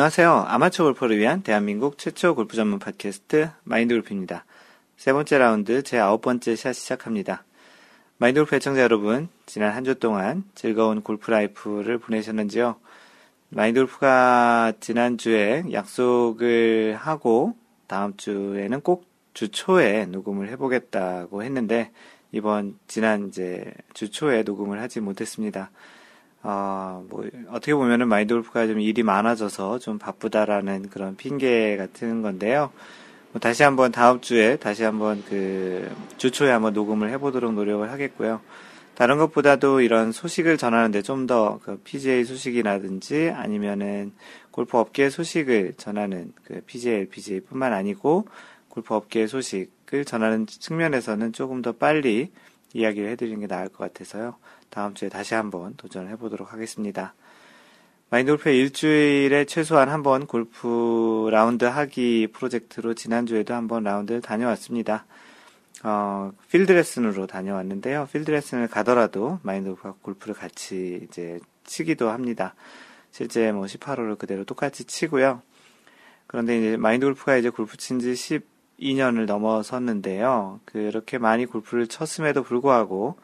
[0.00, 0.46] 안녕하세요.
[0.48, 4.46] 아마추어 골퍼를 위한 대한민국 최초 골프 전문 팟캐스트 마인드 골프입니다.
[4.96, 7.44] 세 번째 라운드 제 아홉 번째 샷 시작합니다.
[8.16, 12.76] 마인드 골프 애청자 여러분, 지난 한 주 동안 즐거운 골프 life를 보내셨는지요?
[13.50, 17.54] 마인드 골프가 지난주에 약속을 하고
[17.86, 21.90] 다음 주에는 꼭 주 초에 녹음을 해보겠다고 했는데
[22.32, 25.70] 이번 지난 이제 주 초에 녹음을 하지 못했습니다.
[26.42, 32.70] 어, 뭐, 어떻게 보면은 마인드 골프가 좀 일이 많아져서 좀 바쁘다라는 그런 핑계 같은 건데요.
[33.32, 38.40] 뭐 다시 한번 다음 주에 다시 한번 그 주초에 한번 녹음을 해보도록 노력을 하겠고요.
[38.94, 44.12] 다른 것보다도 이런 소식을 전하는데 좀 더 그 PGA 소식이라든지 아니면은
[44.50, 48.26] 골프 업계 소식을 전하는 그 PGA, LPGA 뿐만 아니고
[48.68, 52.30] 골프 업계 소식을 전하는 측면에서는 조금 더 빨리
[52.74, 54.36] 이야기를 해드리는 게 나을 것 같아서요.
[54.70, 57.14] 다음 주에 다시 한번 도전을 해보도록 하겠습니다.
[58.10, 65.04] 마인드 골프의 일주일에 최소한 한 번 골프 라운드 하기 프로젝트로 지난주에도 한번 라운드를 다녀왔습니다.
[65.84, 68.08] 어, 필드 레슨으로 다녀왔는데요.
[68.12, 72.54] 필드 레슨을 가더라도 마인드 골프가 골프를 같이 이제 치기도 합니다.
[73.12, 75.42] 실제 뭐 18홀을 그대로 똑같이 치고요.
[76.26, 80.60] 그런데 이제 마인드 골프가 이제 골프 친 지 12년을 넘어섰는데요.
[80.64, 83.16] 그렇게 많이 골프를 쳤음에도 불구하고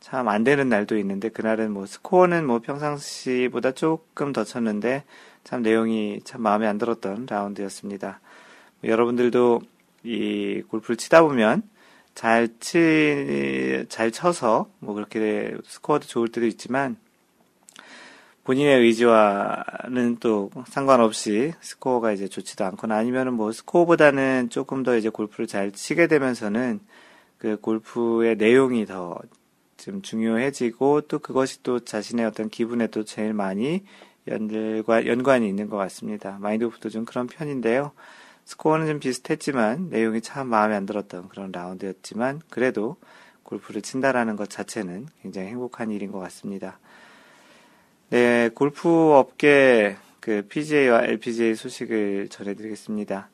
[0.00, 5.04] 참 안 되는 날도 있는데 그날은 뭐 스코어는 뭐 평상시보다 조금 더 쳤는데
[5.44, 8.20] 참 내용이 참 마음에 안 들었던 라운드였습니다.
[8.80, 9.60] 뭐 여러분들도
[10.04, 11.62] 이 골프를 치다 보면
[12.14, 16.96] 잘 치, 잘 쳐서 뭐 그렇게 스코어도 좋을 때도 있지만
[18.44, 25.46] 본인의 의지와는 또 상관없이 스코어가 이제 좋지도 않거나 아니면은 뭐 스코어보다는 조금 더 이제 골프를
[25.46, 26.80] 잘 치게 되면서는
[27.36, 29.18] 그 골프의 내용이 더
[29.78, 33.84] 좀 중요해지고 또 그것이 또 자신의 어떤 기분에 도 제일 많이
[34.26, 36.36] 연관, 연관이 있는 것 같습니다.
[36.40, 37.92] 마인드오프도 좀 그런 편인데요.
[38.44, 42.96] 스코어는 좀 비슷했지만 내용이 참 마음에 안 들었던 그런 라운드였지만 그래도
[43.42, 46.78] 골프를 친다라는 것 자체는 굉장히 행복한 일인 것 같습니다.
[48.10, 53.30] 네, 골프 업계 그 PGA와 LPGA 소식을 전해드리겠습니다.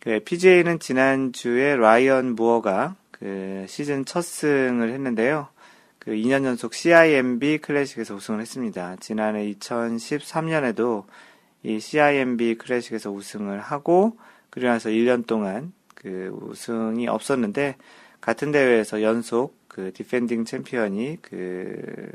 [0.00, 5.48] 그 PGA는 지난주에 라이언 무어가 그 시즌 첫 승을 했는데요.
[6.08, 8.96] 그 2년 연속 CIMB 클래식에서 우승을 했습니다.
[8.98, 11.04] 지난해 2013년에도
[11.62, 14.16] 이 CIMB 클래식에서 우승을 하고
[14.48, 17.76] 그리고 나서 1년 동안 그 우승이 없었는데
[18.22, 22.10] 같은 대회에서 연속 그 defending 챔피언이 그,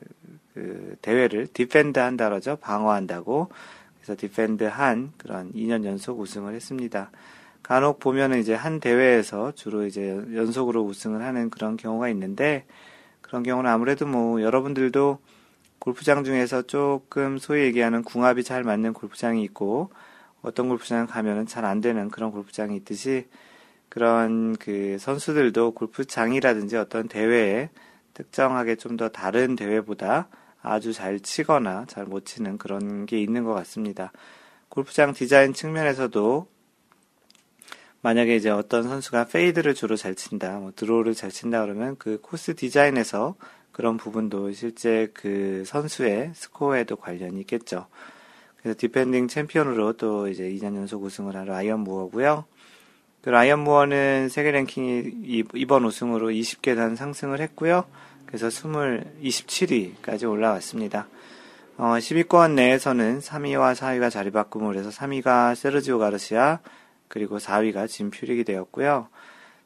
[0.55, 2.55] 그 대회를 defend 한다 그러죠.
[2.55, 3.49] 방어한다고.
[3.97, 7.11] 그래서 defend 한 그런 2년 연속 우승을 했습니다.
[7.61, 12.65] 간혹 보면은 이제 한 대회에서 주로 이제 연속으로 우승을 하는 그런 경우가 있는데
[13.33, 15.17] 그런 경우는 아무래도 뭐 여러분들도
[15.79, 19.89] 골프장 중에서 조금 소위 얘기하는 궁합이 잘 맞는 골프장이 있고
[20.43, 23.25] 어떤 골프장 가면은 잘 안 되는 그런 골프장이 있듯이
[23.89, 27.71] 그런 그 선수들도 골프장이라든지 어떤 대회에
[28.13, 30.27] 특정하게 좀 더 다른 대회보다
[30.61, 34.11] 아주 잘 치거나 잘 못 치는 그런 게 있는 것 같습니다.
[34.69, 36.45] 골프장 디자인 측면에서도
[38.03, 42.53] 만약에 이제 어떤 선수가 페이드를 주로 잘 친다, 뭐 드로우를 잘 친다 그러면 그 코스
[42.53, 43.35] 디자인에서
[43.71, 47.87] 그런 부분도 실제 그 선수의 스코어에도 관련이 있겠죠.
[48.57, 52.43] 그래서 디펜딩 챔피언으로 또 이제 2년 연속 우승을 한 라이언 무어고요.
[53.21, 57.85] 그 라이언 무어는 세계 랭킹이 이번 우승으로 20계단 상승을 했고요.
[58.25, 61.07] 그래서 20, 27위까지 올라왔습니다.
[61.77, 66.59] 어, 10위권 내에서는 3위와 4위가 자리 바꿈을 해서 3위가 세르지오 가르시아,
[67.13, 69.07] 그리고 4위가 짐 퓨릭이 되었고요.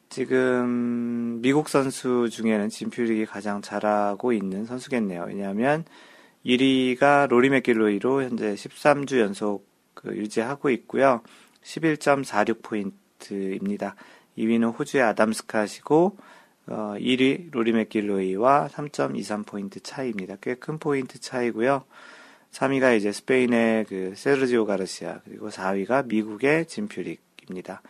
[0.10, 5.24] 지금 미국 선수 중에는 짐 퓨릭이 가장 잘하고 있는 선수겠네요.
[5.28, 5.86] 왜냐하면
[6.46, 11.22] 1위가 로리 맥길로이로 현재 13주 연속 그 유지하고 있고요.
[11.64, 13.94] 11.46포인트입니다.
[14.38, 16.18] 2위는 호주의 아담 스캇이고
[16.68, 20.36] 어, 1위 로리 맥길로이와 3.23포인트 차이입니다.
[20.42, 21.86] 꽤 큰 포인트 차이고요.
[22.52, 27.82] 3위가 이제 스페인의 그 세르지오 가르시아 그리고 4위가 미국의 짐 퓨릭 입니다.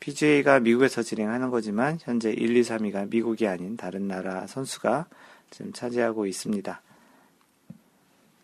[0.00, 5.06] PGA가 미국에서 진행하는 거지만 현재 1, 2, 3위가 미국이 아닌 다른 나라 선수가
[5.50, 6.82] 지금 차지하고 있습니다.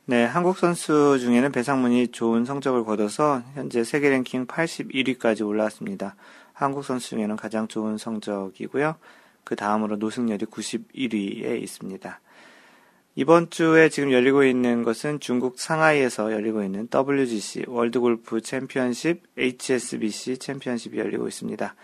[0.07, 6.17] 네, 한국 선수 중에는 배상문이 좋은 성적을 거둬서 현재 세계 랭킹 81위까지 올라왔습니다.
[6.53, 8.97] 한국 선수 중에는 가장 좋은 성적이고요.
[9.45, 12.21] 그 다음으로 노승열이 91위에 있습니다.
[13.17, 20.39] 이번 주에 지금 열리고 있는 것은 중국 상하이에서 열리고 있는 WGC 월드 골프 챔피언십 HSBC
[20.39, 21.75] 챔피언십이 열리고 있습니다.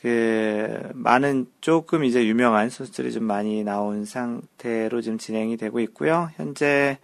[0.00, 6.30] 그 많은 조금 이제 유명한 선수들이 좀 많이 나온 상태로 지금 진행이 되고 있고요.
[6.34, 6.98] 현재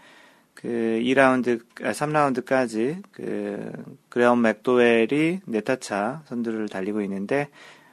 [0.54, 0.66] 그
[1.00, 3.70] 2라운드, 아, 3라운드까지 그
[4.08, 7.48] 그레엄 맥도웰이 네타차 선두를 달리고 있는데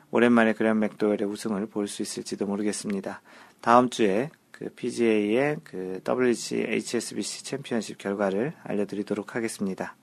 [0.10, 3.22] 오랜만에 그레엄 맥도웰의 우승을 볼 수 있을지도 모르겠습니다.
[3.62, 9.98] 다음 주에 그 PGA의 그 WG HSBC 챔피언십 결과를 알려드리도록 하겠습니다.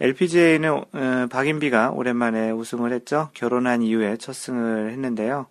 [0.00, 3.30] LPGA는 어, 박인비가 오랜만에 우승을 했죠.
[3.32, 5.46] 결혼한 이후에 첫 승을 했는데요.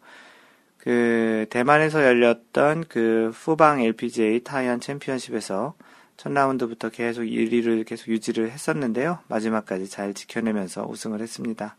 [0.78, 5.74] 그 대만에서 열렸던 그 후방 LPGA 타이안 챔피언십에서
[6.18, 9.20] 첫 라운드부터 계속 1위를 계속 유지를 했었는데요.
[9.28, 11.78] 마지막까지 잘 지켜내면서 우승을 했습니다.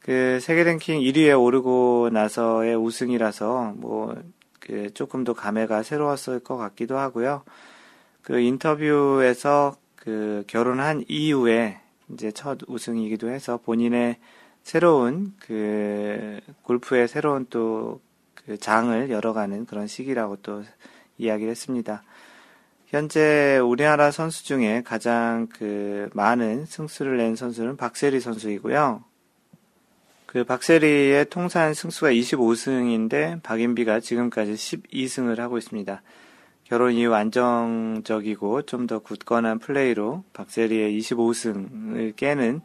[0.00, 4.16] 그 세계 랭킹 1위에 오르고 나서의 우승이라서 뭐
[4.66, 7.42] 그 조금 더 감회가 새로웠을 것 같기도 하고요.
[8.22, 11.80] 그 인터뷰에서 그 결혼한 이후에
[12.12, 14.16] 이제 첫 우승이기도 해서 본인의
[14.62, 18.00] 새로운 그 골프의 새로운 또
[18.46, 20.62] 그 장을 열어가는 그런 시기라고 또
[21.18, 22.02] 이야기를 했습니다.
[22.86, 29.02] 현재 우리나라 선수 중에 가장 그 많은 승수를 낸 선수는 박세리 선수이고요.
[30.36, 36.02] 그 박세리의 통산 승수가 25승인데 박인비가 지금까지 12승을 하고 있습니다.
[36.64, 42.60] 결혼 이후 안정적이고 좀 더 굳건한 플레이로 박세리의 25승을 깨는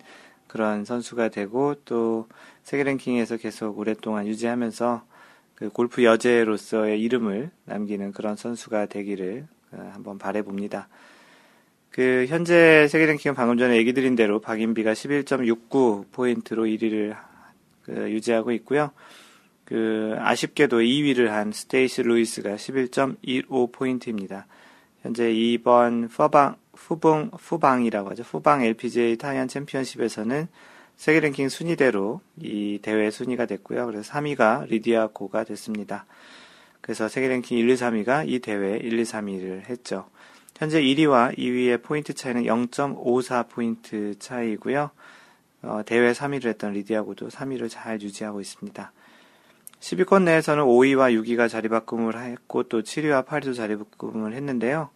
[0.48, 2.28] 그런 선수가 되고 또
[2.64, 5.04] 세계 랭킹에서 계속 오랫동안 유지하면서
[5.56, 10.90] 그 골프 여제로서의 이름을 남기는 그런 선수가 되기를 어, 한번 바래봅니다.
[11.90, 17.31] 그 현재 세계 랭킹은 방금 전에 얘기 드린 대로 박인비가 11.69 포인트로 1위를
[17.84, 18.92] 그 유지하고 있고요.
[19.66, 24.48] 그 아쉽게도 2위를 한 스테이시 루이스가 11.15 포인트입니다.
[25.02, 28.24] 현재 이번 푸본 푸본 푸본이라고 하죠.
[28.24, 30.48] 푸본 LPGA 타이완 챔피언십에서는
[30.98, 33.86] 세계 랭킹 순위대로 이 대회 순위가 됐고요.
[33.88, 36.06] 그래서 3위가 리디아 고가 됐습니다.
[36.82, 40.08] 그래서 세계 랭킹 1, 2, 3위가 이 대회 1, 2, 3위를 했죠.
[40.58, 44.92] 현재 1위와 2위의 포인트 차이는 0.54 포인트 차이고요.
[45.64, 48.92] 어, 대회 3위를 했던 리디아고도 3위를 잘 유지하고 있습니다.
[49.80, 54.90] 10위권 내에서는 5위와 6위가 자리바꿈을 했고 또 7위와 8위도 자리바꿈을 했는데요.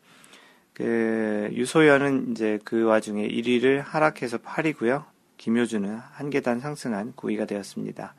[0.73, 5.05] 그 유소연은 이제 그 와중에 1위를 하락해서 8위고요.
[5.37, 8.13] 김효준은 한 계단 상승한 9위가 되었습니다.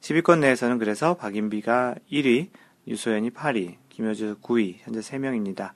[0.00, 2.48] 10위권 내에서는 그래서 박인비가 1위,
[2.86, 5.72] 유소연이 8위, 김효준 9위, 현재 3명입니다.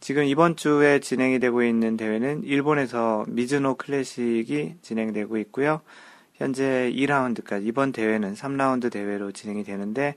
[0.00, 5.80] 지금 이번 주에 진행이 되고 있는 대회는 일본에서 미즈노 클래식이 진행되고 있고요.
[6.34, 10.14] 현재 2라운드까지, 이번 대회는 3라운드 대회로 진행이 되는데,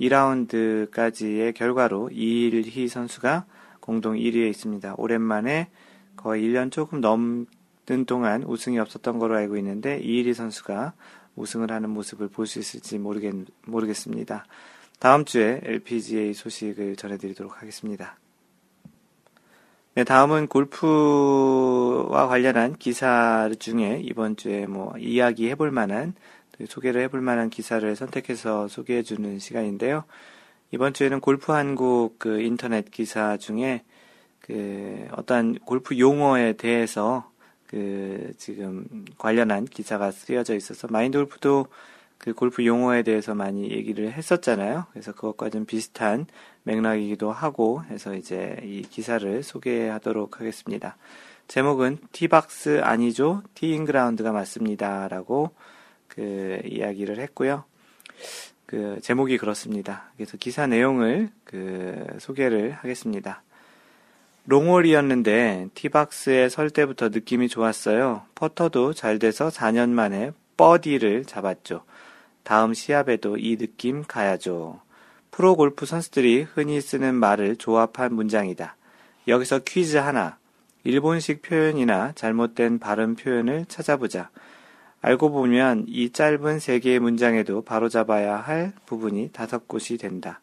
[0.00, 3.46] 2라운드까지의 결과로 이일희 선수가
[3.80, 4.94] 공동 1위에 있습니다.
[4.98, 5.68] 오랜만에
[6.16, 10.92] 거의 1년 조금 넘는 동안 우승이 없었던 걸로 알고 있는데, 이일희 선수가
[11.36, 13.34] 우승을 하는 모습을 볼 수 있을지 모르겠,
[13.66, 14.44] 모르겠습니다.
[14.98, 18.18] 다음 주에 LPGA 소식을 전해드리도록 하겠습니다.
[19.94, 26.14] 네, 다음은 골프와 관련한 기사 중에 이번 주에 뭐 이야기 해볼 만한
[26.66, 30.04] 소개를 해볼 만한 기사를 선택해서 소개해 주는 시간인데요.
[30.70, 33.82] 이번 주에는 골프 한국 그 인터넷 기사 중에
[34.40, 37.30] 그 어떠한 골프 용어에 대해서
[37.66, 41.66] 그 지금 관련한 기사가 쓰여져 있어서 마인드 골프도
[42.22, 44.86] 그 골프 용어에 대해서 많이 얘기를 했었잖아요.
[44.92, 46.26] 그래서 그것과 좀 비슷한
[46.62, 50.96] 맥락이기도 하고 해서 이제 이 기사를 소개하도록 하겠습니다.
[51.48, 53.42] 제목은 티박스 아니죠?
[53.54, 55.08] 티인그라운드가 맞습니다.
[55.08, 55.50] 라고
[56.06, 57.64] 그 이야기를 했고요.
[58.66, 60.04] 그 제목이 그렇습니다.
[60.16, 63.42] 그래서 기사 내용을 그 소개를 하겠습니다.
[64.44, 68.22] 롱홀이었는데 티박스에 설 때부터 느낌이 좋았어요.
[68.36, 71.82] 퍼터도 잘 돼서 4년 만에 버디를 잡았죠.
[72.42, 74.80] 다음 시합에도 이 느낌 가야죠.
[75.30, 78.76] 프로 골프 선수들이 흔히 쓰는 말을 조합한 문장이다.
[79.28, 80.36] 여기서 퀴즈 하나.
[80.84, 84.30] 일본식 표현이나 잘못된 발음 표현을 찾아보자.
[85.00, 90.40] 알고 보면 이 짧은 세 개의 문장에도 바로잡아야 할 부분이 다섯 곳이 된다.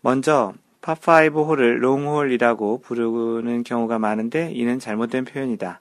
[0.00, 5.80] 먼저 파5 홀을 롱홀이라고 부르는 경우가 많은데 이는 잘못된 표현이다.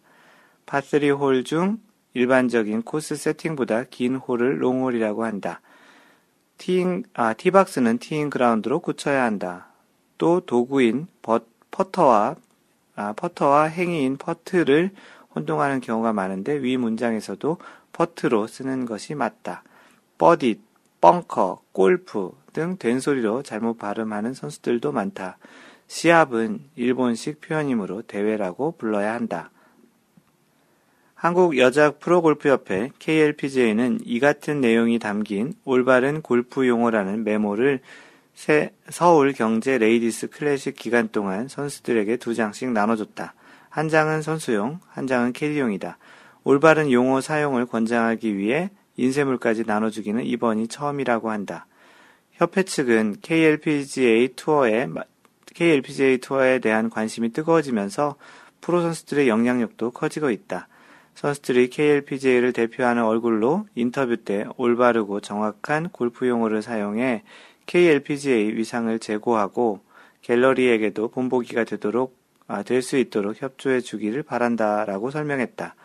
[0.65, 1.79] 파3 홀 중
[2.13, 5.61] 일반적인 코스 세팅보다 긴 홀을 롱홀이라고 한다.
[6.57, 9.67] 티잉, 아, 티박스는 티잉 그라운드로 고쳐야 한다.
[10.17, 11.39] 또 도구인 버,
[11.71, 12.35] 퍼터와,
[12.95, 14.91] 아, 퍼터와 행위인 퍼트를
[15.35, 17.57] 혼동하는 경우가 많은데 위 문장에서도
[17.93, 19.63] 퍼트로 쓰는 것이 맞다.
[20.17, 20.59] 버디,
[20.99, 25.37] 벙커, 골프 등 된소리로 잘못 발음하는 선수들도 많다.
[25.87, 29.49] 시합은 일본식 표현이므로 대회라고 불러야 한다.
[31.21, 37.81] 한국 여자 프로골프협회 KLPGA는 이 같은 내용이 담긴 올바른 골프 용어라는 메모를
[38.87, 43.33] 서울 경제 레이디스 클래식 기간 동안 선수들에게 두 장씩 나눠줬다.
[43.67, 45.97] 한 장은 선수용, 한 장은 캐디용이다.
[46.45, 51.67] 올바른 용어 사용을 권장하기 위해 인쇄물까지 나눠주기는 이번이 처음이라고 한다.
[52.31, 54.87] 협회 측은 KLPGA 투어에
[55.53, 58.15] KLPGA 투어에 대한 관심이 뜨거워지면서
[58.61, 60.69] 프로 선수들의 영향력도 커지고 있다.
[61.15, 67.23] 선수들이 KLPGA를 대표하는 얼굴로 인터뷰 때 올바르고 정확한 골프 용어를 사용해
[67.65, 69.81] KLPGA 위상을 제고하고
[70.21, 75.75] 갤러리에게도 본보기가 되도록 아, 될 수 있도록 협조해 주기를 바란다라고 설명했다.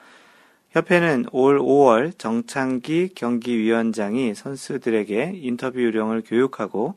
[0.70, 6.94] 협회는 올 5월 정창기 경기위원장이 선수들에게 인터뷰 요령을 교육하고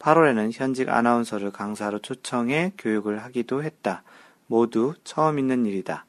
[0.00, 4.02] 8월에는 현직 아나운서를 강사로 초청해 교육을 하기도 했다.
[4.48, 6.04] 모두 처음 있는 일이다.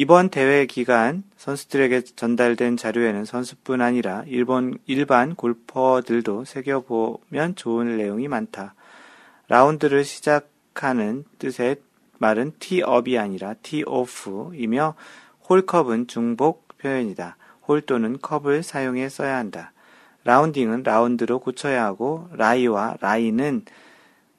[0.00, 8.74] 이번 대회 기간 선수들에게 전달된 자료에는 선수뿐 아니라 일본 일반 골퍼들도 새겨보면 좋은 내용이 많다.
[9.48, 11.76] 라운드를 시작하는 뜻의
[12.16, 14.94] 말은 티업이 아니라 티오프이며
[15.50, 17.36] 홀컵은 중복 표현이다.
[17.68, 19.74] 홀 또는 컵을 사용해 써야 한다.
[20.24, 23.66] 라운딩은 라운드로 고쳐야 하고 라이와 라인은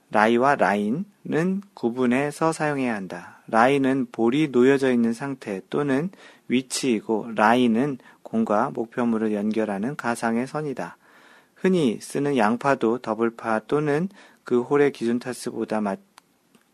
[0.10, 3.41] 라이와 라인은 구분해서 사용해야 한다.
[3.52, 6.10] 라인은 볼이 놓여져 있는 상태 또는
[6.48, 10.98] 위치이고 라인은 공과 목표물을 연결하는 가상의 선이다.
[11.56, 14.10] 흔히 쓰는 양파도 더블파 또는
[14.44, 16.00] 그 홀의 기준 타수보다 맞,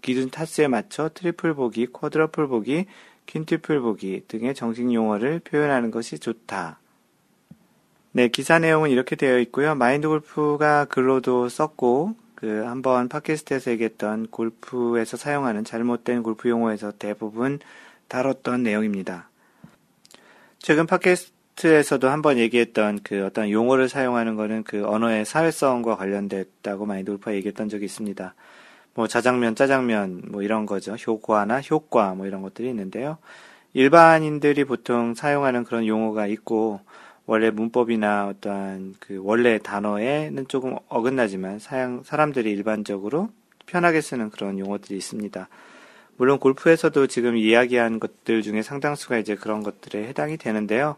[0.01, 2.86] 기준 타수에 맞춰 트리플 보기, 쿼드러플 보기,
[3.25, 6.79] 퀸튜플 보기 등의 정식 용어를 표현하는 것이 좋다.
[8.13, 9.75] 네, 기사 내용은 이렇게 되어 있고요.
[9.75, 17.58] 마인드 골프가 글로도 썼고 그 한번 팟캐스트에서 얘기했던 골프에서 사용하는 잘못된 골프 용어에서 대부분
[18.10, 19.27] 다뤘던 내용입니다.
[20.60, 27.34] 최근 팟캐스트에서도 한번 얘기했던 그 어떤 용어를 사용하는 거는 그 언어의 사회성과 관련됐다고 마인드 골프가
[27.34, 28.36] 얘기했던 적이 있습니다.
[28.94, 30.94] 뭐 자장면, 짜장면 뭐 이런 거죠.
[30.94, 33.17] 효과나 효과 뭐 이런 것들이 있는데요.
[33.74, 36.82] 일반인들이 보통 사용하는 그런 용어가 있고
[37.27, 43.29] 원래 문법이나 어떠한 그 원래 단어에는 조금 어긋나지만 사양, 사람들이 일반적으로
[43.65, 45.50] 편하게 쓰는 그런 용어들이 있습니다.
[46.15, 50.96] 물론 골프에서도 지금 이야기한 것들 중에 상당수가 이제 그런 것들에 해당이 되는데요.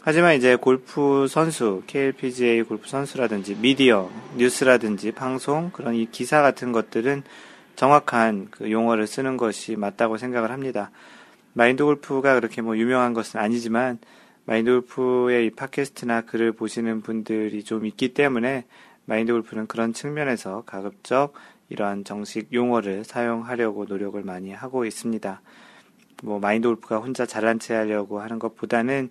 [0.00, 7.22] 하지만 이제 골프 선수, KLPGA 골프 선수라든지 미디어, 뉴스라든지 방송, 그런 이 기사 같은 것들은
[7.76, 10.90] 정확한 그 용어를 쓰는 것이 맞다고 생각을 합니다.
[11.52, 13.98] 마인드 골프가 그렇게 뭐 유명한 것은 아니지만
[14.52, 18.66] 마인드 골프의 이 팟캐스트나 글을 보시는 분들이 좀 있기 때문에
[19.06, 21.32] 마인드 골프는 그런 측면에서 가급적
[21.70, 25.40] 이러한 정식 용어를 사용하려고 노력을 많이 하고 있습니다.
[26.22, 29.08] 뭐 마인드 골프가 혼자 잘난 체 하려고 하는 것보다는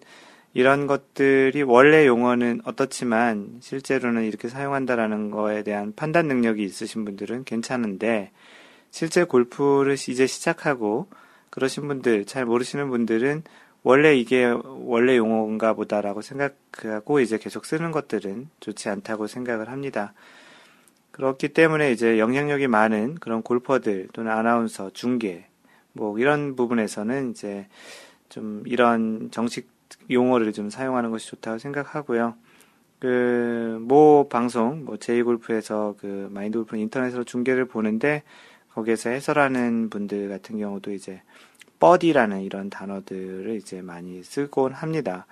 [0.53, 8.29] 이런 것들이 원래 용어는 어떻지만 실제로는 이렇게 사용한다라는 거에 대한 판단 능력이 있으신 분들은 괜찮은데
[8.91, 11.07] 실제 골프를 이제 시작하고
[11.49, 13.41] 그러신 분들 잘 모르시는 분들은
[13.83, 20.13] 원래 이게 원래 용어인가 보다라고 생각하고 이제 계속 쓰는 것들은 좋지 않다고 생각을 합니다.
[21.11, 25.47] 그렇기 때문에 이제 영향력이 많은 그런 골퍼들 또는 아나운서, 중계,
[25.93, 27.67] 뭐 이런 부분에서는 이제
[28.29, 29.69] 좀 이런 정식
[30.09, 32.35] 용어를 좀 사용하는 것이 좋다고 생각하고요.
[32.99, 38.23] 그 모 방송 뭐 제이골프에서 그 마인드 골프 인터넷으로 중계를 보는데
[38.73, 41.21] 거기에서 해설하는 분들 같은 경우도 이제
[41.81, 45.25] 버디라는 이런 단어들을 이제 많이 쓰곤 합니다.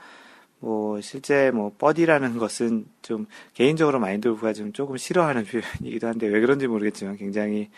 [0.59, 6.67] 뭐 실제 뭐 버디라는 것은 좀 개인적으로 마인드골프가 좀 조금 싫어하는 표현이기도 한데 왜 그런지
[6.67, 7.69] 모르겠지만 굉장히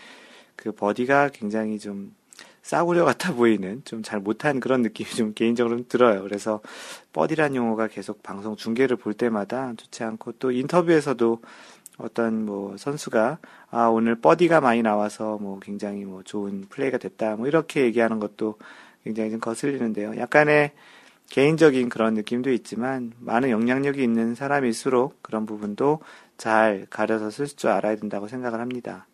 [0.55, 2.15] 그 버디가 굉장히 좀
[2.63, 6.23] 싸구려 같아 보이는 좀 잘 못한 그런 느낌이 좀 개인적으로 들어요.
[6.23, 6.61] 그래서
[7.13, 11.41] 버디란 용어가 계속 방송 중계를 볼 때마다 좋지 않고 또 인터뷰에서도
[12.03, 13.39] 어떤 뭐 선수가
[13.69, 18.57] 아 오늘 버디가 많이 나와서 뭐 굉장히 뭐 좋은 플레이가 됐다 뭐 이렇게 얘기하는 것도
[19.03, 20.17] 굉장히 좀 거슬리는데요.
[20.17, 20.71] 약간의
[21.29, 26.01] 개인적인 그런 느낌도 있지만 많은 영향력이 있는 사람일수록 그런 부분도
[26.37, 29.07] 잘 가려서 쓸 줄 알아야 된다고 생각을 합니다.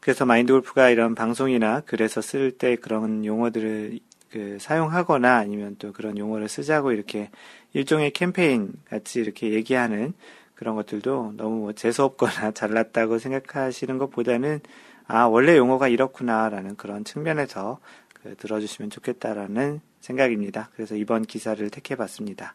[0.00, 3.98] 그래서 마인드 골프가 이런 방송이나 글에서 쓸 때 그런 용어들을
[4.30, 7.30] 그 사용하거나 아니면 또 그런 용어를 쓰자고 이렇게
[7.74, 10.14] 일종의 캠페인 같이 이렇게 얘기하는
[10.60, 14.60] 그런 것들도 너무 뭐 재수없거나 잘났다고 생각하시는 것보다는
[15.06, 17.80] 아, 원래 용어가 이렇구나라는 그런 측면에서
[18.12, 20.68] 그 들어주시면 좋겠다라는 생각입니다.
[20.74, 22.54] 그래서 이번 기사를 택해봤습니다.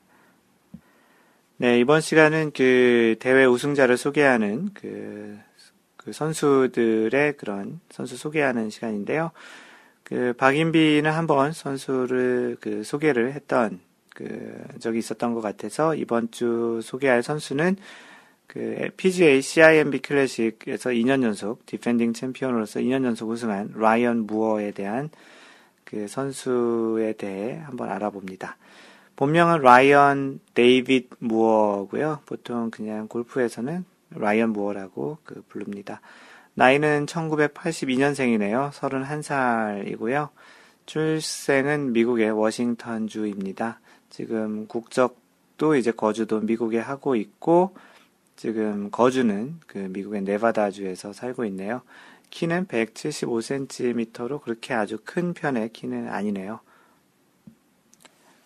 [1.57, 5.39] 네, 이번 시간은 그 대회 우승자를 소개하는 그,
[5.97, 9.31] 그 선수들의 그런 선수 소개하는 시간인데요.
[10.03, 13.79] 그 박인비는 한번 선수를 그 소개를 했던
[14.15, 17.75] 그 적이 있었던 것 같아서 이번 주 소개할 선수는
[18.47, 25.09] 그 PGA CIMB 클래식에서 2년 연속 디펜딩 챔피언으로서 2년 연속 우승한 라이언 무어에 대한
[25.83, 28.57] 그 선수에 대해 한번 알아봅니다.
[29.17, 32.21] 본명은 라이언 데이빗 무어고요.
[32.25, 36.01] 보통 그냥 골프에서는 라이언 무어라고 그 부릅니다.
[36.53, 38.71] 나이는 1982년생이네요.
[38.71, 40.29] 31살이고요.
[40.85, 43.79] 출생은 미국의 워싱턴주입니다.
[44.09, 47.75] 지금 국적도 이제 거주도 미국에 하고 있고
[48.35, 51.81] 지금 거주는 그 미국의 네바다주에서 살고 있네요.
[52.29, 56.59] 키는 175cm로 그렇게 아주 큰 편의 키는 아니네요.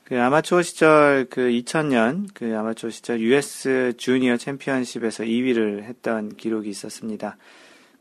[0.03, 7.37] 그 아마추어 시절 그 2000년 그 아마추어 시절 US 주니어 챔피언십에서 2위를 했던 기록이 있었습니다.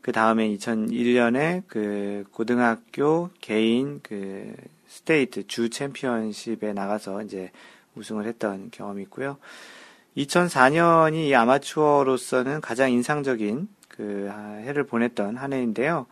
[0.01, 4.55] 그 다음에 2001년에 그 고등학교 개인 그
[4.89, 7.51] 스테이트 주 챔피언십에 나가서 이제
[7.95, 9.37] 우승을 했던 경험이 있고요.
[10.17, 14.29] 2004년이 아마추어로서는 가장 인상적인 그
[14.63, 16.07] 해를 보냈던 한 해인데요.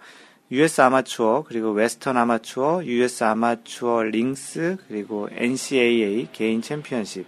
[0.51, 7.25] US 아마추어, 그리고 웨스턴 아마추어, US 아마추어 링스, 그리고 NCAA 개인 챔피언십.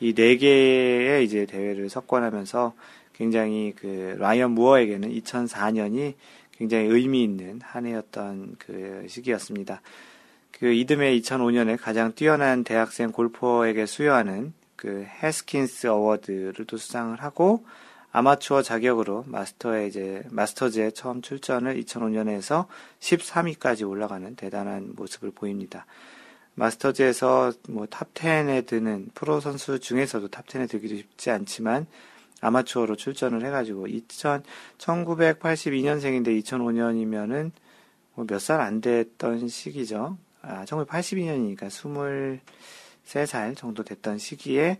[0.00, 2.74] 이 네 개의 이제 대회를 석권하면서
[3.12, 6.14] 굉장히 그 라이언 무어에게는 2004년이
[6.52, 9.82] 굉장히 의미 있는 한 해였던 그 시기였습니다.
[10.58, 17.64] 그 이듬해 2005년에 가장 뛰어난 대학생 골퍼에게 수여하는 그 해스킨스 어워드를 또 수상을 하고
[18.12, 22.68] 아마추어 자격으로 마스터에 이제 마스터즈에 처음 출전을 2005년에 해서
[23.00, 25.86] 13위까지 올라가는 대단한 모습을 보입니다.
[26.54, 31.88] 마스터즈에서 뭐 탑 10에 드는 프로 선수 중에서도 탑 10에 들기도 쉽지 않지만
[32.40, 34.44] 아마추어로 출전을 해가지고 2000
[34.78, 37.50] 1982년생인데 2005년이면은
[38.14, 40.16] 뭐 몇 살 안 됐던 시기죠.
[40.46, 42.40] 아 1982년이니까
[43.04, 44.78] 23살 정도 됐던 시기에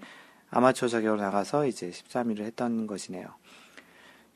[0.51, 3.27] 아마추어 자격으로 나가서 이제 13위를 했던 것이네요.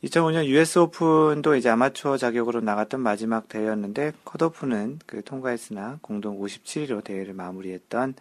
[0.05, 7.35] 2005년 US 오픈도 이제 아마추어 자격으로 나갔던 마지막 대회였는데 컷오프는 그 통과했으나 공동 57위로 대회를
[7.35, 8.15] 마무리했던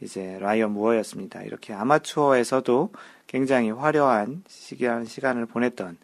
[0.00, 1.42] 이제 라이언 무어였습니다.
[1.42, 2.92] 이렇게 아마추어에서도
[3.28, 5.96] 굉장히 화려한 시기한 시간을 보냈던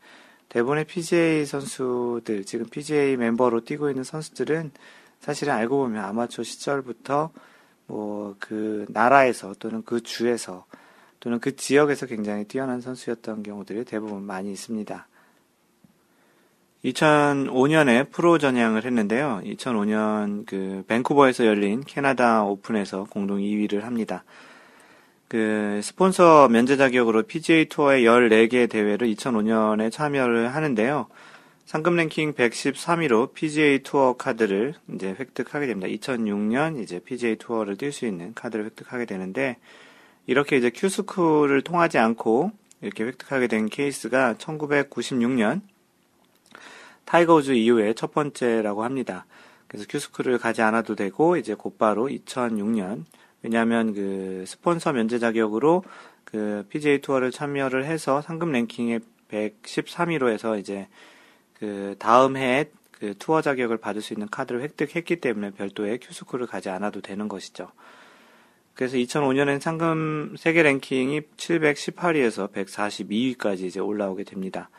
[0.49, 4.71] 대부분의 PGA 선수들, 지금 PGA 멤버로 뛰고 있는 선수들은
[5.21, 7.31] 사실은 알고 보면 아마추어 시절부터
[7.87, 10.65] 뭐 그 나라에서 또는 그 주에서
[11.21, 15.07] 또는 그 지역에서 굉장히 뛰어난 선수였던 경우들이 대부분 많이 있습니다.
[16.85, 19.43] 2005년에 프로 전향을 했는데요.
[19.45, 24.25] 2005년 그 밴쿠버에서 열린 캐나다 오픈에서 공동 2위를 합니다.
[25.29, 31.07] 그 스폰서 면제 자격으로 PGA 투어의 14개 대회를 2005년에 참여를 하는데요.
[31.71, 35.87] 상금 랭킹 113위로 PGA 투어 카드를 이제 획득하게 됩니다.
[35.87, 39.57] 2006년 이제 PGA 투어를 뛸 수 있는 카드를 획득하게 되는데
[40.27, 45.61] 이렇게 이제 큐스쿨을 통하지 않고 이렇게 획득하게 된 케이스가 1996년
[47.05, 49.25] 타이거 우즈 이후에 첫 번째라고 합니다.
[49.69, 53.05] 그래서 큐스쿨을 가지 않아도 되고 이제 곧바로 2006년
[53.45, 55.85] 왜냐하면 그 스폰서 면제 자격으로
[56.25, 58.99] 그 PGA 투어를 참여를 해서 상금 랭킹에
[59.31, 60.89] 113위로 해서 이제
[61.61, 66.71] 그 다음 해에 그 투어 자격을 받을 수 있는 카드를 획득했기 때문에 별도의 큐스쿨을 가지
[66.71, 67.71] 않아도 되는 것이죠.
[68.75, 74.71] 그래서 2005년엔 상금 세계 랭킹이 718위에서 142위까지 이제 올라오게 됩니다.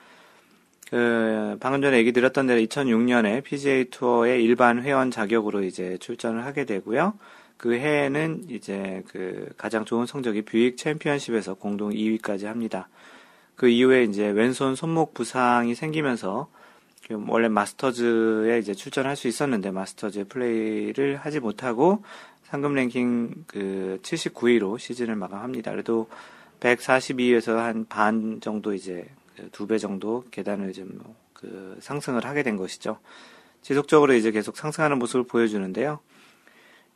[0.89, 6.65] 그 방금 전에 얘기 드렸던 대로 2006년에 PGA 투어의 일반 회원 자격으로 이제 출전을 하게
[6.65, 7.13] 되고요.
[7.57, 12.89] 그 해에는 이제 그 가장 좋은 성적이 뷰익 챔피언십에서 공동 2위까지 합니다.
[13.55, 16.60] 그 이후에 이제 왼손 손목 부상이 생기면서 그
[17.27, 22.03] 원래 마스터즈에 이제 출전할 수 있었는데 마스터즈 플레이를 하지 못하고
[22.43, 25.71] 상금 랭킹 그 79위로 시즌을 마감합니다.
[25.71, 26.09] 그래도
[26.59, 32.99] 142위에서 한 반 정도 이제 그 두배 정도 계단을 좀 그 상승을 하게 된 것이죠.
[33.61, 35.99] 지속적으로 이제 계속 상승하는 모습을 보여주는데요.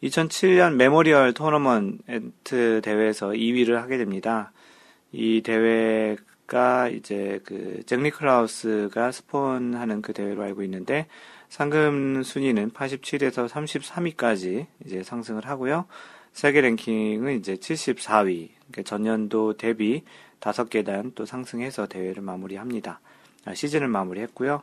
[0.03, 4.51] 2007년 메모리얼 토너먼트 대회에서 2위를 하게 됩니다.
[5.11, 11.07] 이 대회가 이제 그 잭 니클라우스가 스폰하는 그 대회로 알고 있는데
[11.49, 15.85] 상금 순위는 87에서 33위까지 이제 상승을 하고요.
[16.33, 18.49] 세계 랭킹은 이제 74위.
[18.67, 20.03] 그러니까 전년도 대비
[20.39, 22.99] 5계단 또 상승해서 대회를 마무리합니다.
[23.45, 24.61] 아, 시즌을 마무리했고요.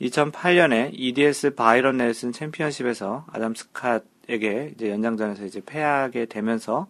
[0.00, 6.86] 2008년에 EDS 바이런 넬슨 챔피언십에서 아담 스캇에게 이제 연장전에서 이제 패하게 되면서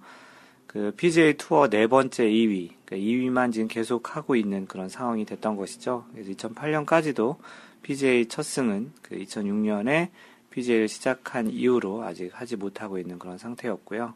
[0.67, 5.57] 그 PGA 투어 네 번째 2위, 그러니까 2위만 지금 계속 하고 있는 그런 상황이 됐던
[5.57, 6.07] 것이죠.
[6.13, 7.37] 그래서 2008년까지도
[7.83, 10.09] PGA 첫 승은 그 2006년에
[10.51, 14.15] PGA를 시작한 이후로 아직 하지 못하고 있는 그런 상태였고요.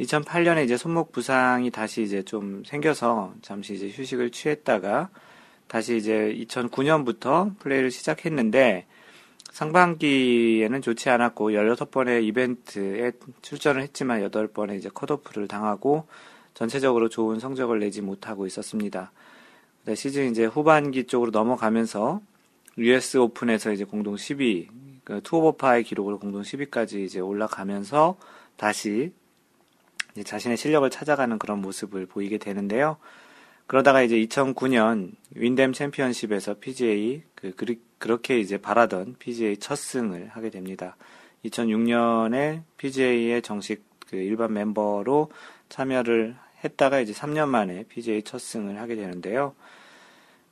[0.00, 5.10] 2008년에 이제 손목 부상이 다시 이제 좀 생겨서 잠시 이제 휴식을 취했다가
[5.66, 8.86] 다시 이제 2009년부터 플레이를 시작했는데
[9.50, 16.06] 상반기에는 좋지 않았고 16번의 이벤트에 출전을 했지만 8번의 이제 컷오프를 당하고
[16.54, 19.12] 전체적으로 좋은 성적을 내지 못하고 있었습니다.
[19.94, 22.20] 시즌 이제 후반기 쪽으로 넘어가면서
[22.78, 24.68] US 오픈에서 이제 공동 10위,
[25.04, 28.16] 그 투오버파의 기록으로 공동 10위까지 이제 올라가면서
[28.56, 29.12] 다시
[30.22, 32.96] 자신의 실력을 찾아가는 그런 모습을 보이게 되는데요.
[33.66, 37.54] 그러다가 이제 2009년 윈댐 챔피언십에서 PGA 그
[37.98, 40.96] 그렇게 이제 바라던 PGA 첫 승을 하게 됩니다.
[41.44, 45.30] 2006년에 PGA의 정식 그 일반 멤버로
[45.72, 49.54] 참여를 했다가 이제 3년 만에 PGA 첫 승을 하게 되는데요.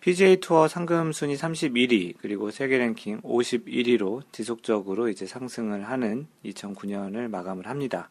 [0.01, 7.69] PGA 투어 상금 순위 31위 그리고 세계 랭킹 51위로 지속적으로 이제 상승을 하는 2009년을 마감을
[7.69, 8.09] 합니다.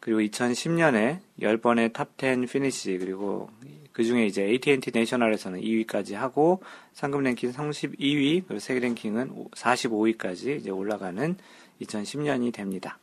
[0.00, 3.50] 그리고 2010년에 10번의 top 10 finish 그리고
[3.92, 6.62] 그 중에 이제 AT&T 내셔널에서는 2위까지 하고
[6.94, 11.36] 상금 랭킹 32위 그리고 세계 랭킹은 45위까지 이제 올라가는
[11.82, 12.98] 2010년이 됩니다.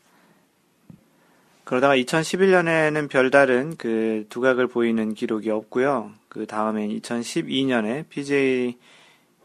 [1.69, 6.13] 그러다가 2011년에는 별다른 그 두각을 보이는 기록이 없고요.
[6.27, 8.75] 그 다음에 2012년에 PJ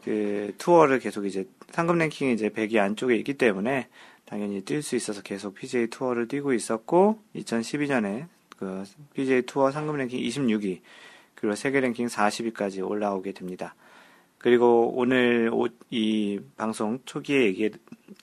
[0.03, 3.89] 그 투어를 계속 이제 상금 랭킹이 이제 100위 안쪽에 있기 때문에
[4.25, 8.25] 당연히 뛸 수 있어서 계속 PJ 투어를 뛰고 있었고 2012년에
[8.57, 8.83] 그
[9.13, 10.79] PJ 투어 상금 랭킹 26위
[11.35, 13.75] 그리고 세계 랭킹 40위까지 올라오게 됩니다.
[14.39, 15.51] 그리고 오늘
[15.91, 17.69] 이 방송 초기에 얘기,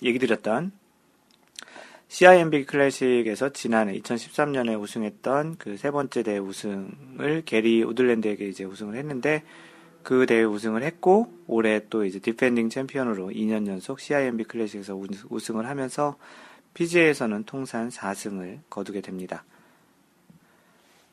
[0.03, 0.73] 얘기 드렸던
[2.13, 9.43] CIMB 클래식에서 지난해 2013년에 우승했던 그 세 번째 대회 우승을 게리 우들랜드에게 이제 우승을 했는데
[10.03, 14.95] 그 대회 우승을 했고 올해 또 이제 디펜딩 챔피언으로 2년 연속 CIMB 클래식에서
[15.31, 16.19] 우승을 하면서
[16.75, 19.45] PGA에서는 통산 4승을 거두게 됩니다.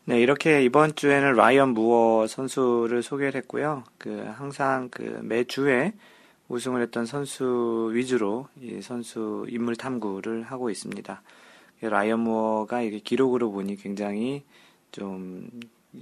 [0.03, 3.85] 네, 이렇게 이번 주에는 라이언 무어 선수를 소개를 했고요.
[3.97, 5.93] 그 항상 그 매주에
[6.49, 11.21] 우승을 했던 선수 위주로 이 선수 인물 탐구를 하고 있습니다.
[11.81, 14.43] 라이언 무어가 이게 기록으로 보니 굉장히
[14.91, 15.49] 좀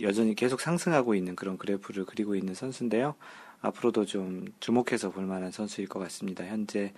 [0.01, 3.15] 여전히 계속 상승하고 있는 그런 그래프를 그리고 있는 선수인데요.
[3.61, 6.45] 앞으로도 좀 주목해서 볼 만한 선수일 것 같습니다.
[6.45, 6.93] 현재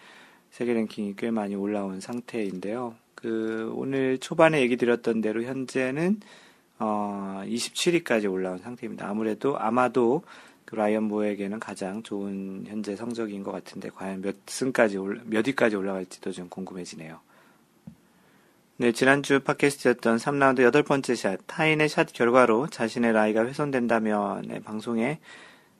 [0.51, 2.95] 세계 랭킹이 꽤 많이 올라온 상태인데요.
[3.15, 6.21] 그 오늘 초반에 얘기 드렸던 대로 현재는
[6.79, 9.07] 어 27위까지 올라온 상태입니다.
[9.09, 10.23] 아무래도 아마도
[10.69, 15.75] 그 라이언 무어에게는 가장 좋은 현재 성적인 것 같은데 과연 몇 승까지 올, 몇 위까지
[15.75, 17.19] 올라갈지도 좀 궁금해지네요.
[18.77, 25.17] 네, 지난주 팟캐스트였던 3라운드 여덟 번째 샷, 타인의 샷 결과로 자신의 라이가 훼손된다면 네, 방송에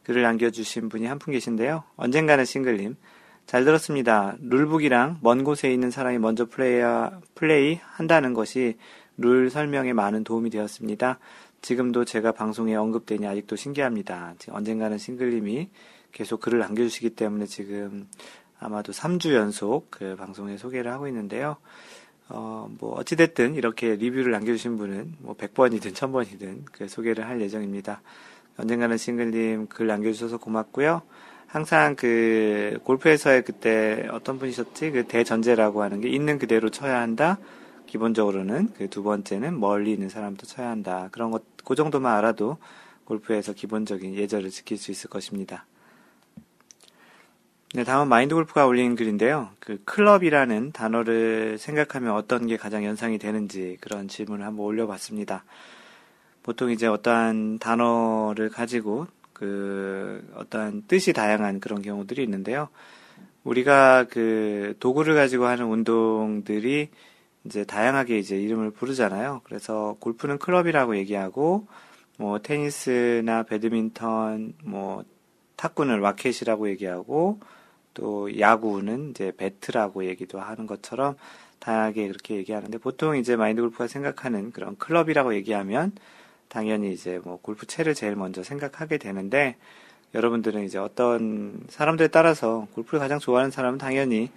[0.06, 1.84] 글을 남겨주신 분이 한 분 계신데요.
[1.96, 2.96] 언젠가는 싱글님.
[3.46, 4.38] 잘 들었습니다.
[4.42, 6.82] rule book이랑 먼 곳에 있는 사람이 먼저 플레이,
[7.36, 8.76] 플레이 한다는 것이
[9.18, 11.20] 룰 설명에 많은 도움이 되었습니다.
[11.62, 14.36] 지금도 제가 방송에 언급되니 아직도 신기합니다.
[14.50, 15.70] 언젠가는 싱글님이
[16.12, 18.08] 계속 글을 남겨주시기 때문에 지금
[18.60, 21.58] 아마도 3주 연속 그 방송에 소개를 하고 있는데요.
[22.30, 28.02] 어, 뭐, 어찌됐든 이렇게 리뷰를 남겨주신 분은 뭐 100번이든 1000번이든 그 소개를 할 예정입니다.
[28.58, 31.02] 언젠가는 싱글님 글 남겨주셔서 고맙고요.
[31.48, 34.92] 항상 그 골프에서의 그때 어떤 분이셨지?
[34.92, 37.40] 그 대전제라고 하는 게 있는 그대로 쳐야 한다.
[37.90, 41.10] 기본적으로는 그 두 번째는 멀리 있는 사람도 쳐야 한다.
[41.12, 42.58] 그런 것, 그 정도만 알아도
[43.06, 45.66] 골프에서 기본적인 예절을 지킬 수 있을 것입니다.
[47.74, 49.50] 네, 다음은 마인드 골프가 올린 글인데요.
[49.60, 55.44] 그 클럽이라는 단어를 생각하면 어떤 게 가장 연상이 되는지 그런 질문을 한번 올려봤습니다.
[56.42, 62.70] 보통 이제 어떠한 단어를 가지고 그 어떠한 뜻이 다양한 그런 경우들이 있는데요.
[63.44, 66.90] 우리가 그 도구를 가지고 하는 운동들이
[67.46, 69.42] 이제 다양하게 이제 이름을 부르잖아요.
[69.44, 71.68] 그래서 골프는 클럽이라고 얘기하고
[72.18, 75.04] 뭐 테니스나 배드민턴, 뭐
[75.56, 77.40] 탁구는 라켓이라고 얘기하고
[77.94, 81.16] 또 야구는 이제 배트라고 얘기도 하는 것처럼
[81.60, 85.94] 다양하게 그렇게 얘기하는데 보통 이제 마인드 골프가 생각하는 그런 클럽이라고 얘기하면
[86.48, 89.58] 당연히 이제 뭐 골프채를 제일 먼저 생각하게 되는데
[90.16, 94.32] 여러분들은 이제 어떤 사람들에 따라서 골프를 가장 좋아하는 사람은 당연히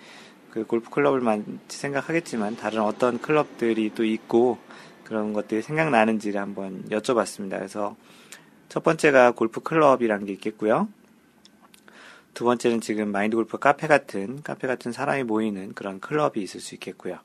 [0.53, 4.59] 그 골프 클럽을만 생각하겠지만 다른 어떤 클럽들이 또 있고
[5.03, 7.57] 그런 것들이 생각나는지를 한번 여쭤봤습니다.
[7.57, 7.97] 그래서
[8.69, 10.89] 첫 번째가 골프 클럽이라는 게 있겠고요.
[12.35, 16.75] 두 번째는 지금 마인드 골프 카페 같은 카페 같은 사람이 모이는 그런 클럽이 있을 수
[16.75, 17.19] 있겠고요.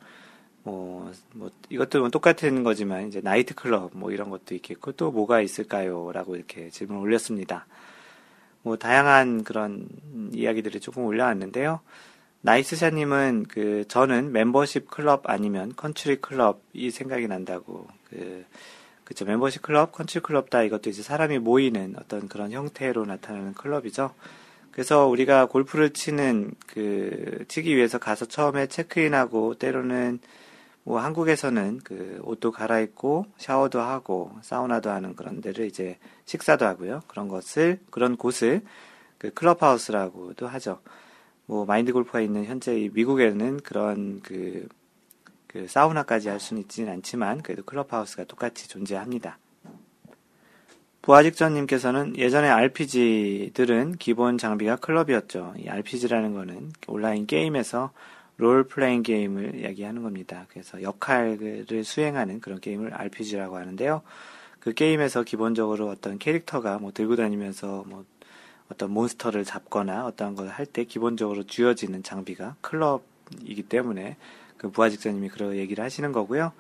[0.63, 5.41] 뭐, 뭐 이것도 뭐 똑같은 거지만 이제 나이트 클럽 뭐 이런 것도 있겠고 또 뭐가
[5.41, 7.67] 있을까요?라고 이렇게 질문을 올렸습니다.
[8.61, 9.87] 뭐 다양한 그런
[10.31, 11.81] 이야기들이 조금 올라왔는데요.
[12.41, 18.45] 나이스샷님은 그 저는 멤버십 클럽 아니면 컨트리 클럽이 생각이 난다고 그
[19.03, 24.13] 그쵸 멤버십 클럽, 컨트리 클럽 다 이것도 이제 사람이 모이는 어떤 그런 형태로 나타나는 클럽이죠.
[24.71, 30.19] 그래서 우리가 골프를 치는 그 치기 위해서 가서 처음에 체크인하고 때로는
[30.83, 37.01] 뭐 한국에서는 그 옷도 갈아입고 샤워도 하고 사우나도 하는 그런 데를 이제 식사도 하고요.
[37.07, 38.61] 그런 것을 그런 곳을
[39.17, 40.79] 그 클럽하우스라고도 하죠.
[41.47, 44.67] 뭐 마인드 골프가 있는 현재 미국에는 그런 그,
[45.47, 49.39] 그 사우나까지 할 수는 있지는 않지만 그래도 클럽하우스가 똑같이 존재합니다.
[51.01, 55.53] 부화직전님께서는 예전에 RPG들은 기본 장비가 클럽이었죠.
[55.57, 57.91] 이 RPG라는 거는 온라인 게임에서
[58.35, 60.45] role playing game을 이야기하는 겁니다.
[60.49, 64.01] 그래서 역할을 수행하는 그런 게임을 RPG라고 하는데요.
[64.59, 68.03] 그 게임에서 기본적으로 어떤 캐릭터가 뭐 들고 다니면서 뭐
[68.71, 74.17] 어떤 몬스터를 잡거나 어떤 걸 할 때 기본적으로 쥐어지는 장비가 클럽이기 때문에
[74.57, 76.51] 그 부화직전님이 그런 얘기를 하시는 거고요.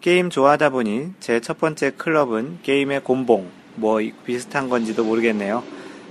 [0.00, 5.62] 게임 좋아하다 보니 제 첫 번째 클럽은 게임의 곤봉, 뭐 비슷한 건지도 모르겠네요.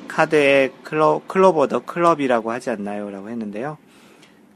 [0.08, 3.10] 카드에 클럽, 클로버도 클럽이라고 하지 않나요?
[3.10, 3.78] 라고 했는데요.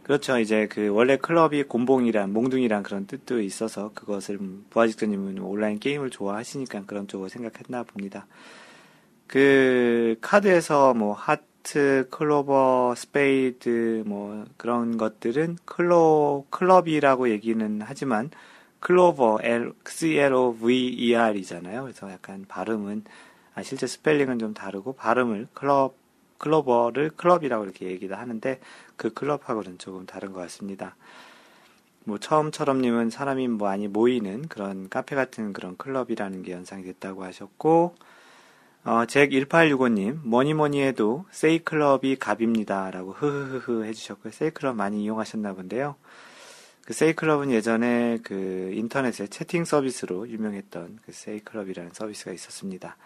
[0.03, 0.37] 그렇죠.
[0.37, 4.37] 이제 그 원래 클럽이 곤봉이란, 몽둥이란 그런 뜻도 있어서 그것을
[4.69, 8.27] 부화직전님은 온라인 게임을 좋아하시니까 그런 쪽으로 생각했나 봅니다.
[9.27, 18.29] 그 카드에서 뭐 하트, 클로버, 스페이드 뭐 그런 것들은 클로 클럽이라고 얘기는 하지만
[18.79, 21.83] 클로버 L C L O V E R이잖아요.
[21.83, 23.05] 그래서 약간 발음은
[23.55, 25.95] 아 실제 스펠링은 좀 다르고 발음을 클럽
[26.37, 28.59] 클로버를 클럽이라고 이렇게 얘기도 하는데
[28.97, 30.95] 그 클럽하고는 조금 다른 것 같습니다.
[32.03, 37.95] 뭐 처음처럼님은 사람이 많이 모이는 그런 카페 같은 그런 클럽이라는 게 연상이 됐다고 하셨고
[38.85, 42.91] 어, 잭 1865님, 뭐니 뭐니 해도 세이클럽이 갑입니다.
[42.91, 44.31] 라고 흐흐흐흐 해주셨고요.
[44.33, 45.95] 세이클럽 많이 이용하셨나 본데요.
[46.85, 52.97] 그 세이클럽은 예전에 그 인터넷의 채팅 서비스로 유명했던 그 세이클럽이라는 서비스가 있었습니다.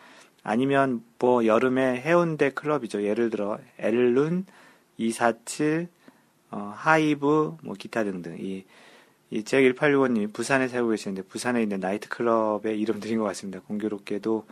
[0.44, 3.04] 아니면 뭐 여름에 해운대 클럽이죠.
[3.04, 4.48] 예를 들어 엘룬,
[4.98, 5.90] 247,
[6.50, 8.38] 어, 하이브, 뭐 기타 등등.
[8.40, 8.66] 이,
[9.30, 13.60] 이 잭 1865님이 부산에 살고 계시는데 부산에 있는 나이트클럽의 이름 드린 것 같습니다.
[13.60, 14.48] 공교롭게도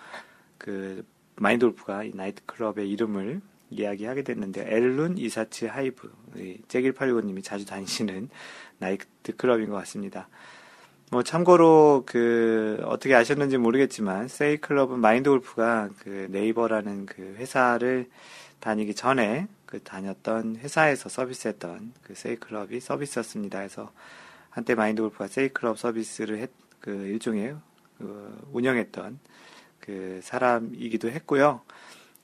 [0.58, 1.04] 그
[1.36, 6.12] 마인드 골프가 이 나이트클럽의 이름을 이야기하게 됐는데 엘룬 이사치 하이브
[6.68, 8.30] 잭1865님이 자주 다니시는
[8.80, 10.28] 나이트클럽인 것 같습니다.
[11.12, 18.10] 뭐 참고로 그 어떻게 아셨는지 모르겠지만 세이 클럽은 마인드 골프가 그 네이버라는 그 회사를
[18.60, 23.60] 다니기 전에 그 다녔던 회사에서 서비스했던 그 세이 클럽이 서비스였습니다.
[23.60, 23.92] 그래서
[24.50, 27.56] 한때 마인드 골프가 세이 클럽 서비스를 했, 그 일종의
[27.98, 29.20] 그 운영했던
[29.86, 31.62] 그 사람이기도 했고요.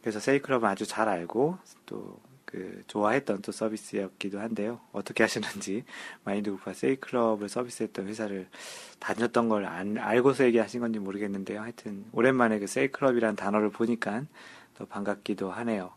[0.02, 2.19] 그래서 세이클럽은 아주 잘 알고 또
[2.52, 4.82] 그 좋아했던 또 서비스였기도 한데요.
[4.91, 5.86] 어떻게 하셨는지
[6.26, 8.47] 마인드 그룹과 세이클럽을 서비스했던 회사를
[9.00, 11.62] 다녔던 걸 안, 알고서 얘기하신 건지 모르겠는데요.
[11.62, 14.26] 하여튼 오랜만에 그 세이클럽이라는 단어를 보니까
[14.78, 15.93] 더 반갑기도 하네요.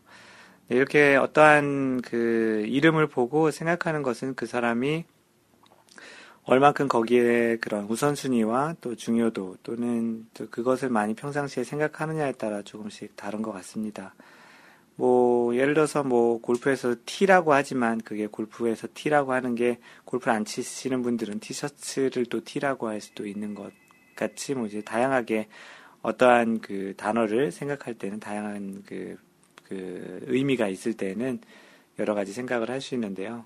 [0.69, 5.03] 네, 이렇게 어떠한 그 이름을 보고 생각하는 것은 그 사람이
[6.47, 13.41] 얼만큼 거기에 그런 우선순위와 또 중요도 또는 또 그것을 많이 평상시에 생각하느냐에 따라 조금씩 다른
[13.41, 14.13] 것 같습니다.
[14.95, 21.01] 뭐, 예를 들어서 뭐, 골프에서 T라고 하지만 그게 골프에서 T라고 하는 게 골프를 안 치시는
[21.01, 23.73] 분들은 티셔츠를 또 T라고 할 수도 있는 것
[24.15, 25.47] 같이 뭐 이제 다양하게
[26.03, 29.17] 어떠한 그 단어를 생각할 때는 다양한 그,
[29.63, 31.41] 그 의미가 있을 때는
[31.97, 33.45] 여러 가지 생각을 할 수 있는데요.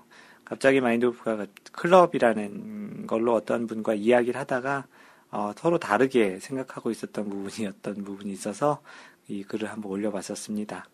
[0.50, 4.84] 갑자기 마인드골프가 클럽이라는 걸로 어떤 분과 이야기를 하다가
[5.30, 8.80] 어, 서로 다르게 생각하고 있었던 부분이 어떤 부분이 있어서
[9.28, 10.86] 이 글을 한번 올려봤었습니다.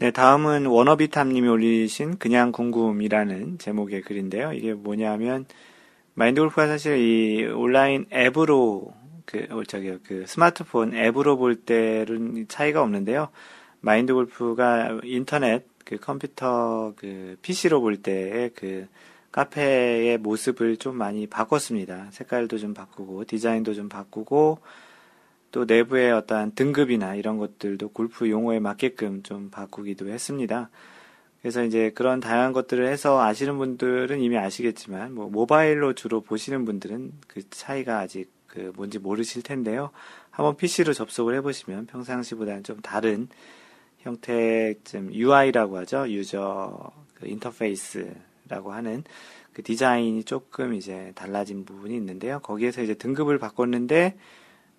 [0.00, 4.52] 네, 다음은 워너비탐님이 올리신 그냥 궁금이라는 제목의 글인데요.
[4.52, 5.46] 이게 뭐냐면
[6.12, 8.92] 마인드골프가 사실 이 온라인 앱으로
[9.24, 13.30] 그 어, 저기 그 스마트폰 앱으로 볼 때는 차이가 없는데요.
[13.80, 18.86] 마인드골프가 인터넷 그 컴퓨터 그 PC로 볼 때의 그
[19.32, 22.08] 카페의 모습을 좀 많이 바꿨습니다.
[22.12, 24.58] 색깔도 좀 바꾸고 디자인도 좀 바꾸고
[25.50, 30.70] 또 내부의 어떠한 등급이나 이런 것들도 골프 용어에 맞게끔 좀 바꾸기도 했습니다.
[31.40, 37.12] 그래서 이제 그런 다양한 것들을 해서 아시는 분들은 이미 아시겠지만 뭐 모바일로 주로 보시는 분들은
[37.28, 39.90] 그 차이가 아직 그 뭔지 모르실 텐데요.
[40.30, 43.28] 한번 PC로 접속을 해보시면 평상시보다는 좀 다른
[44.04, 46.08] 형태의 좀 UI라고 하죠.
[46.08, 49.02] 유저 그 인터페이스라고 하는
[49.52, 52.40] 그 디자인이 조금 이제 달라진 부분이 있는데요.
[52.40, 54.16] 거기에서 이제 등급을 바꿨는데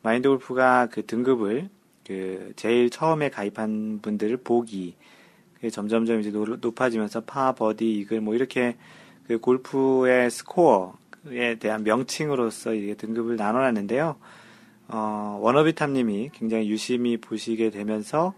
[0.03, 1.69] 마인드 골프가 그 등급을
[2.05, 4.95] 그 제일 처음에 가입한 분들을 보기
[5.71, 8.75] 점점점 이제 높아지면서 파, 버디, 이글 뭐 이렇게
[9.27, 14.17] 그 골프의 스코어에 대한 명칭으로서 이게 등급을 나눠놨는데요.
[14.89, 18.35] 어, 워너비탐님이 굉장히 유심히 보시게 되면서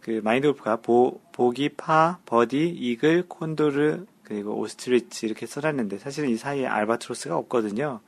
[0.00, 6.36] 그 마인드 골프가 보, 보기, 파, 버디, 이글, 콘도르, 그리고 오스트리치 이렇게 써놨는데 사실은 이
[6.36, 8.00] 사이에 알바트로스가 없거든요.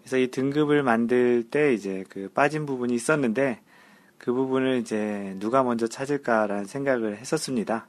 [0.00, 3.60] 그래서 이 등급을 만들 때 이제 그 빠진 부분이 있었는데
[4.18, 7.86] 그 부분을 이제 누가 먼저 찾을까라는 생각을 했었습니다.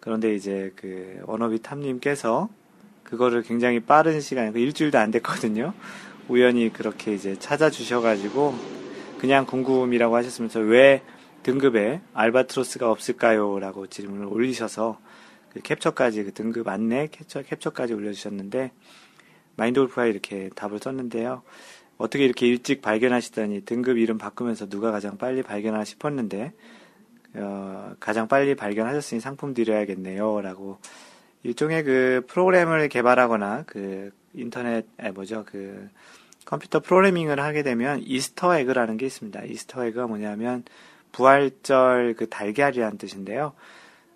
[0.00, 2.48] 그런데 이제 그 워너비 탐님께서
[3.02, 5.74] 그거를 굉장히 빠른 시간, 그 일주일도 안 됐거든요.
[6.28, 8.54] 우연히 그렇게 이제 찾아주셔가지고
[9.18, 11.02] 그냥 궁금이라고 하셨으면서 왜
[11.44, 13.60] 등급에 알바트로스가 없을까요?
[13.60, 14.98] 라고 질문을 올리셔서
[15.50, 18.72] 그 캡처까지 그 등급 안내 캡처, 캡처까지 올려주셨는데
[19.54, 21.42] 마인드 골프가 이렇게 답을 썼는데요.
[21.96, 26.52] 어떻게 이렇게 일찍 발견하시다니 등급 이름 바꾸면서 누가 가장 빨리 발견하 싶었는데
[27.34, 30.40] 어, 가장 빨리 발견하셨으니 상품 드려야겠네요.
[30.40, 30.78] 라고
[31.44, 35.88] 일종의 그 프로그램을 개발하거나 그 인터넷에 뭐죠 그
[36.44, 39.44] 컴퓨터 프로그래밍을 하게 되면 Easter egg라는 게 있습니다.
[39.44, 40.64] Easter egg가 뭐냐면
[41.14, 43.52] 부활절 그 달걀이라는 뜻인데요.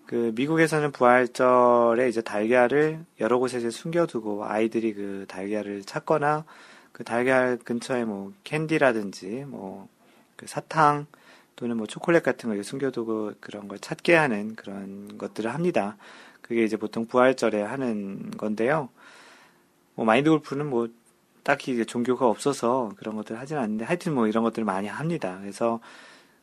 [0.06, 6.44] 그 미국에서는 부활절에 이제 달걀을 여러 곳에 이제 숨겨두고 아이들이 그 달걀을 찾거나
[6.92, 9.88] 그 달걀 근처에 뭐 캔디라든지 뭐
[10.38, 11.06] 그 사탕
[11.56, 15.96] 또는 뭐 초콜릿 같은 걸 숨겨두고 그런 걸 찾게 하는 그런 것들을 합니다.
[16.40, 18.88] 그게 이제 보통 부활절에 하는 건데요.
[19.96, 20.88] 뭐 마인드 골프는 뭐
[21.42, 25.38] 딱히 이제 종교가 없어서 그런 것들 을 하진 않는데 하여튼 뭐 이런 것들을 많이 합니다.
[25.40, 25.80] 그래서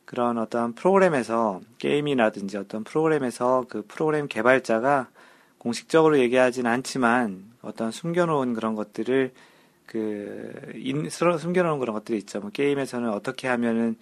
[0.06, 5.08] 그런 어떤 프로그램에서 게임이라든지 어떤 프로그램에서 그 프로그램 개발자가
[5.58, 9.32] 공식적으로 얘기하진 않지만 어떤 숨겨놓은 그런 것들을
[9.84, 12.40] 그 인, 숨겨놓은 그런 것들이 있죠.
[12.40, 13.96] 뭐 게임에서는 어떻게 하면은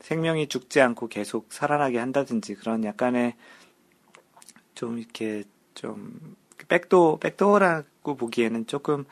[0.00, 3.34] 생명이 죽지 않고 계속 살아나게 한다든지 그런 약간의
[4.74, 5.44] 좀 이렇게
[5.74, 6.36] 좀
[6.68, 9.04] 백도 백도어라고 보기에는 조금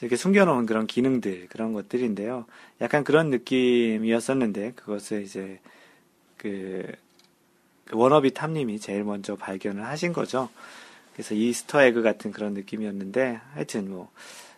[0.00, 2.46] 이렇게 숨겨놓은 그런 기능들 그런 것들인데요.
[2.80, 5.60] 약간 그런 느낌이었었는데 그것을 이제
[6.36, 6.90] 그,
[7.84, 10.48] 그 워너비 탐님이 제일 먼저 발견을 하신 거죠.
[11.12, 14.10] 그래서 이스터 에그 같은 그런 느낌이었는데 하여튼 뭐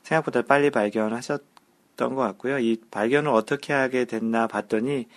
[0.03, 2.59] 생각보다 빨리 발견하셨던 것 같고요.
[2.59, 5.09] 이 발견을 어떻게 하게 됐나 봤더니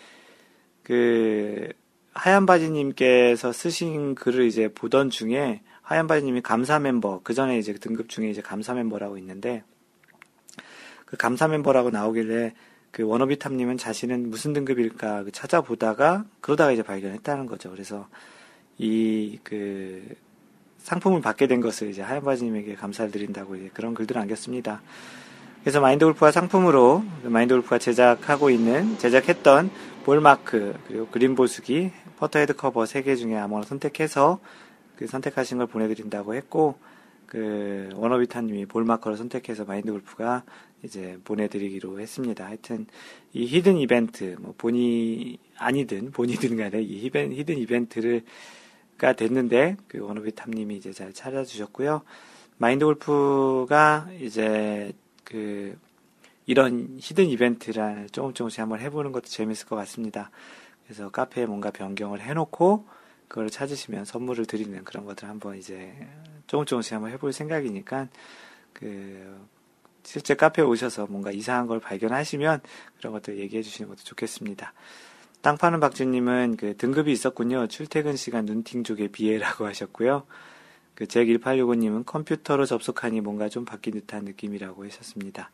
[0.84, 1.70] 그
[2.14, 8.10] 하얀 바지님께서 쓰신 글을 이제 보던 중에 하얀 바지님이 감사 멤버 그 전에 이제 등급
[8.10, 9.64] 중에 이제 감사 멤버라고 있는데
[11.06, 12.54] 그 감사 멤버라고 나오길래
[12.92, 17.70] 그 워너비탐님은 자신은 무슨 등급일까 그 찾아보다가 그러다가 이제 발견했다는 거죠.
[17.72, 18.08] 그래서
[18.78, 20.16] 이 그
[20.80, 24.82] 상품을 받게 된 것을 이제 하얀 바지님에게 감사를 드린다고 이제 그런 글들을 남겼습니다.
[25.62, 29.70] 그래서 마인드 골프가 상품으로 마인드 골프가 제작하고 있는 제작했던
[30.06, 34.40] ball mark 그리고 그린 보수기 퍼터 헤드 커버 3개 중에 아무거나 선택해서
[34.96, 36.80] 그 선택하신 걸 보내드린다고 했고
[37.26, 40.44] 그 워너비타님이 ball marker를 선택해서 마인드 골프가
[40.84, 42.46] 이제 보내드리기로 했습니다.
[42.46, 42.88] 하여튼
[43.34, 48.24] 이 hidden 이벤트 뭐 본의 아니든 본의든 간에 이 hidden, hidden 이벤트를
[48.98, 52.02] 가 됐는데 그 워너비탐님이 이제 잘 찾아주셨고요.
[52.58, 54.92] 마인드 골프가 이제
[55.24, 55.78] 그
[56.46, 60.32] 이런 히든 이벤트를 조금 조금씩 한번 해보는 것도 재밌을 것 같습니다.
[60.84, 62.86] 그래서 카페에 뭔가 변경을 해놓고
[63.30, 65.94] 그걸 찾으시면 선물을 드리는 그런 것들 한번 이제
[66.48, 68.10] 조금 조금씩 한번 해볼 생각이니까
[68.74, 69.40] 그
[70.04, 72.62] 실제 카페에 오셔서 뭔가 이상한 걸 발견하시면
[72.98, 74.74] 그런 것들 얘기해 주시는 것도 좋겠습니다.
[75.42, 77.68] 땅 파는 박주님은 그 등급이 있었군요.
[77.68, 80.24] 출퇴근 시간 눈팅 쪽에 비해라고 하셨고요.
[80.96, 85.50] 그 잭1865님은 컴퓨터로 접속하니 뭔가 좀 바뀐 듯한 느낌이라고 하셨습니다.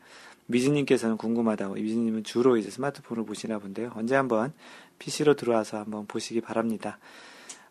[0.46, 3.92] 미즈님께서는 궁금하다고, 미즈님은 주로 이제 스마트폰을 보시나 본데요.
[3.94, 4.52] 언제 한번
[4.98, 6.98] PC로 들어와서 한번 보시기 바랍니다.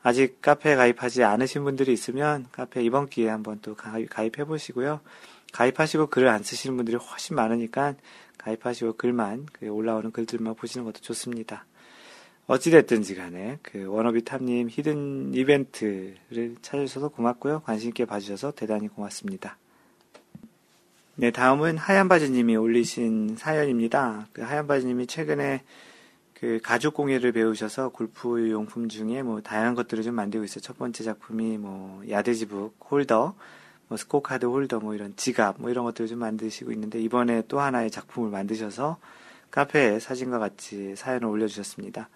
[0.03, 5.01] 아직 카페에 가입하지 않으신 분들이 있으면 카페 이번 기회에 한번 또 가입해 보시고요.
[5.51, 7.95] 가입하시고 글을 안 쓰시는 분들이 훨씬 많으니까
[8.37, 11.65] 가입하시고 글만, 그 올라오는 글들만 보시는 것도 좋습니다.
[12.47, 17.61] 어찌됐든지 간에 그 워너비 탑님 hidden 이벤트를 찾으셔서 고맙고요.
[17.61, 19.57] 관심있게 봐주셔서 대단히 고맙습니다.
[21.15, 24.27] 네, 다음은 하얀바지님이 올리신 사연입니다.
[24.33, 25.63] 그 하얀바지님이 최근에
[26.33, 30.59] 그 가죽 공예를 배우셔서 골프 용품 중에 뭐 다양한 것들을 좀 만들고 있어요.
[30.59, 33.33] 첫 번째 작품이 뭐 yardage book holder,
[33.87, 37.91] 뭐 스코어카드 holder, 뭐 이런 지갑, 뭐 이런 것들을 좀 만드시고 있는데 이번에 또 하나의
[37.91, 38.97] 작품을 만드셔서
[39.51, 42.09] 카페에 사진과 같이 사연을 올려주셨습니다.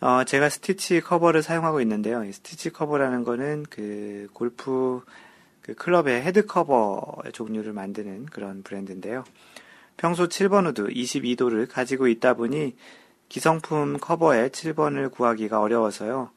[0.00, 2.24] 어, 제가 스티치 커버를 사용하고 있는데요.
[2.24, 5.02] 이 스티치 커버라는 거는 그 골프
[5.62, 9.24] 그 클럽의 헤드 커버 종류를 만드는 그런 브랜드인데요.
[9.96, 12.76] 평소 7번 우드 22도를 가지고 있다 보니
[13.30, 16.30] 기성품 커버에 7번을 구하기가 어려워서요.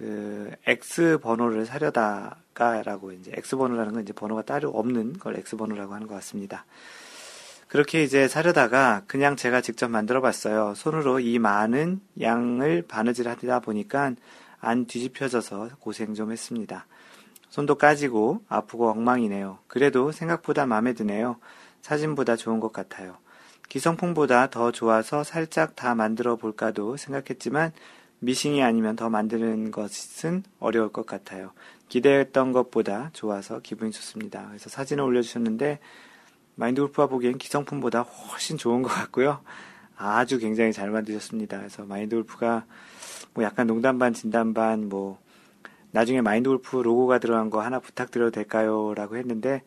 [0.00, 5.92] 그 X 번호를 사려다가라고 이제 X 번호라는 건 이제 번호가 따로 없는 걸 X 번호라고
[5.92, 6.64] 하는 것 같습니다.
[7.68, 10.72] 그렇게 이제 사려다가 그냥 제가 직접 만들어 봤어요.
[10.74, 14.14] 손으로 이 많은 양을 바느질 하다 보니까
[14.58, 16.86] 안 뒤집혀져서 고생 좀 했습니다.
[17.50, 19.58] 손도 까지고 아프고 엉망이네요.
[19.66, 21.36] 그래도 생각보다 마음에 드네요.
[21.82, 23.18] 사진보다 좋은 것 같아요.
[23.68, 27.72] 기성품보다 더 좋아서 살짝 다 만들어 볼까도 생각했지만
[28.20, 31.52] 미싱이 아니면 더 만드는 것은 어려울 것 같아요.
[31.88, 34.46] 기대했던 것보다 좋아서 기분이 좋습니다.
[34.48, 35.80] 그래서 사진을 올려주셨는데
[36.54, 39.40] 마인드 골프가 보기엔 기성품보다 훨씬 좋은 것 같고요.
[39.96, 41.58] 아주 굉장히 잘 만드셨습니다.
[41.58, 42.64] 그래서 마인드 골프가
[43.34, 45.18] 뭐 약간 농담 반 진담 반뭐
[45.92, 48.94] 나중에 마인드 골프 로고가 들어간 거 하나 부탁드려도 될까요?
[48.94, 49.62] 라고 했는데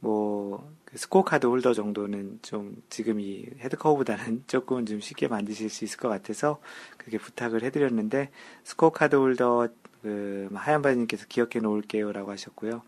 [0.00, 5.98] 뭐그 스코어 카드 holder 정도는 좀 지금 이 헤드커버보다는 조금 좀 쉽게 만드실 수 있을
[5.98, 6.58] 것 같아서
[6.96, 8.30] 그렇게 부탁을 해드렸는데
[8.64, 9.68] 스코어 카드 holder
[10.02, 12.82] 그 하얀 바지님께서 기억해 놓을게요라고 하셨고요.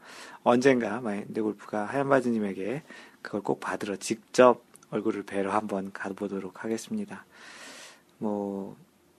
[0.45, 2.83] 언젠가 마인드 골프가 하얀 바지님에게
[3.23, 7.25] 그걸 꼭 받으러 직접 얼굴을 뵈러 한번 가보도록 하겠습니다.
[8.19, 8.77] 뭐,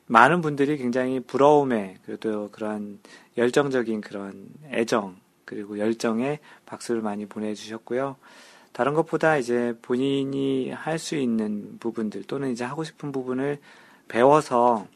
[0.08, 3.00] 많은 분들이 굉장히 부러움에, 그래도 그런
[3.38, 8.16] 열정적인 그런 애정, 그리고 열정에 박수를 많이 보내주셨고요.
[8.72, 13.57] 다른 것보다 이제 본인이 할 수 있는 부분들 또는 이제 하고 싶은 부분을
[14.07, 14.88] 배워서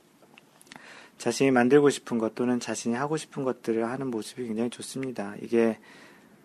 [1.17, 5.35] 자신이 만들고 싶은 것 또는 자신이 하고 싶은 것들을 하는 모습이 굉장히 좋습니다.
[5.41, 5.79] 이게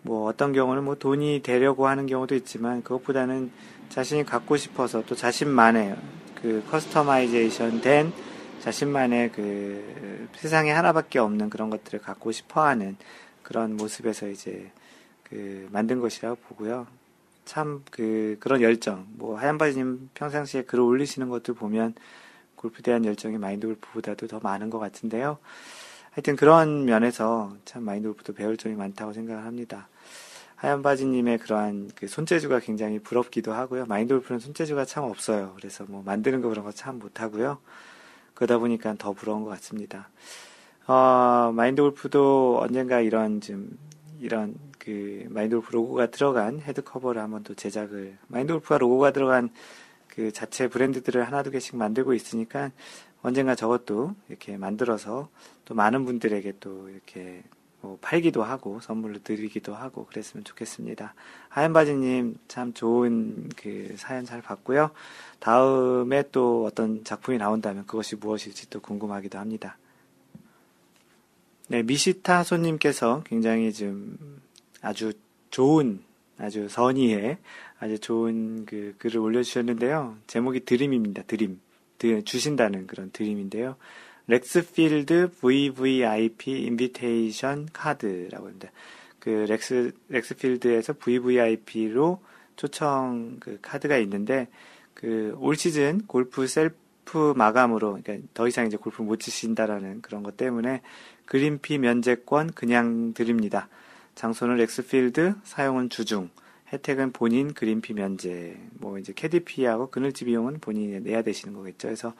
[0.01, 3.51] 뭐 어떤 경우는 뭐 돈이 되려고 하는 경우도 있지만 그것보다는
[3.89, 5.97] 자신이 갖고 싶어서 또 자신만의
[6.41, 8.13] 그 customization 된
[8.61, 12.95] 자신만의 그 세상에 하나밖에 없는 그런 것들을 갖고 싶어 하는
[13.43, 14.71] 그런 모습에서 이제
[15.23, 16.87] 그 만든 것이라고 보고요.
[17.49, 21.95] 참 그 그런 열정, 뭐 하얀바지님 평상시에 글을 올리시는 것들 보면
[22.55, 25.39] 골프에 대한 열정이 마인드 골프보다도 더 많은 것 같은데요.
[26.11, 29.87] 하여튼 그런 면에서 참 마인드 골프도 배울 점이 많다고 생각을 합니다.
[30.57, 33.85] 하얀 바지님의 그러한 그 손재주가 굉장히 부럽기도 하고요.
[33.87, 35.53] 마인드 골프는 손재주가 참 없어요.
[35.55, 37.57] 그래서 뭐 만드는 거 그런 거 참 못하고요.
[38.35, 40.09] 그러다 보니까 더 부러운 것 같습니다.
[40.87, 43.77] 어, 마인드 골프도 언젠가 이런 좀,
[44.19, 49.49] 이런 그 마인드 골프 로고가 들어간 헤드 커버를 한번 또 제작을, 마인드 골프가 로고가 들어간
[50.07, 52.71] 그 자체 브랜드들을 하나 두 개씩 만들고 있으니까
[53.21, 55.29] 언젠가 저것도 이렇게 만들어서
[55.65, 57.43] 또 많은 분들에게 또 이렇게
[57.81, 61.13] 뭐 팔기도 하고 선물로 드리기도 하고 그랬으면 좋겠습니다.
[61.49, 64.91] 하얀바지님 참 좋은 그 사연 잘 봤고요.
[65.39, 69.77] 다음에 또 어떤 작품이 나온다면 그것이 무엇일지 또 궁금하기도 합니다.
[71.69, 74.17] 네, 미시타 손님께서 굉장히 좀
[74.81, 75.13] 아주
[75.51, 76.01] 좋은
[76.37, 77.37] 아주 선의의
[77.79, 80.17] 아주 좋은 그 글을 올려주셨는데요.
[80.27, 81.23] 제목이 드림입니다.
[81.23, 81.59] 드림.
[82.25, 83.75] 주신다는 그런 드림인데요.
[84.27, 88.69] 렉스필드 VVIP invitation 카드라고 합니다.
[89.19, 92.21] 그 렉스 렉스필드에서 VVIP로
[92.55, 94.47] 초청 그 카드가 있는데
[94.95, 100.37] 그 올 시즌 골프 셀프 마감으로 그러니까 더 이상 이제 골프 못 치신다라는 그런 것
[100.37, 100.81] 때문에
[101.29, 103.69] 그린피 면제권 그냥 드립니다.
[104.15, 106.31] 장소는 렉스필드, 사용은 주중,
[106.73, 111.87] 혜택은 본인 그린피 면제, 뭐 이제 캐디피하고 그늘집 비용은 본인이 내야 되시는 거겠죠.
[111.87, 112.15] 그래서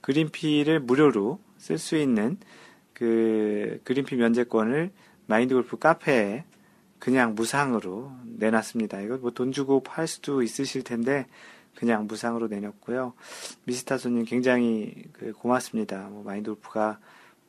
[0.00, 2.38] 그린피를 무료로 쓸 수 있는
[2.94, 4.90] 그 그린피 면제권을
[5.26, 6.44] 마인드 골프 카페에
[6.98, 9.02] 그냥 무상으로 내놨습니다.
[9.02, 11.26] 이거 뭐 돈 주고 팔 수도 있으실 텐데
[11.74, 13.12] 그냥 무상으로 내놨고요.
[13.64, 16.08] 미스터 손님 굉장히 그 고맙습니다.
[16.08, 16.98] 뭐 마인드 골프가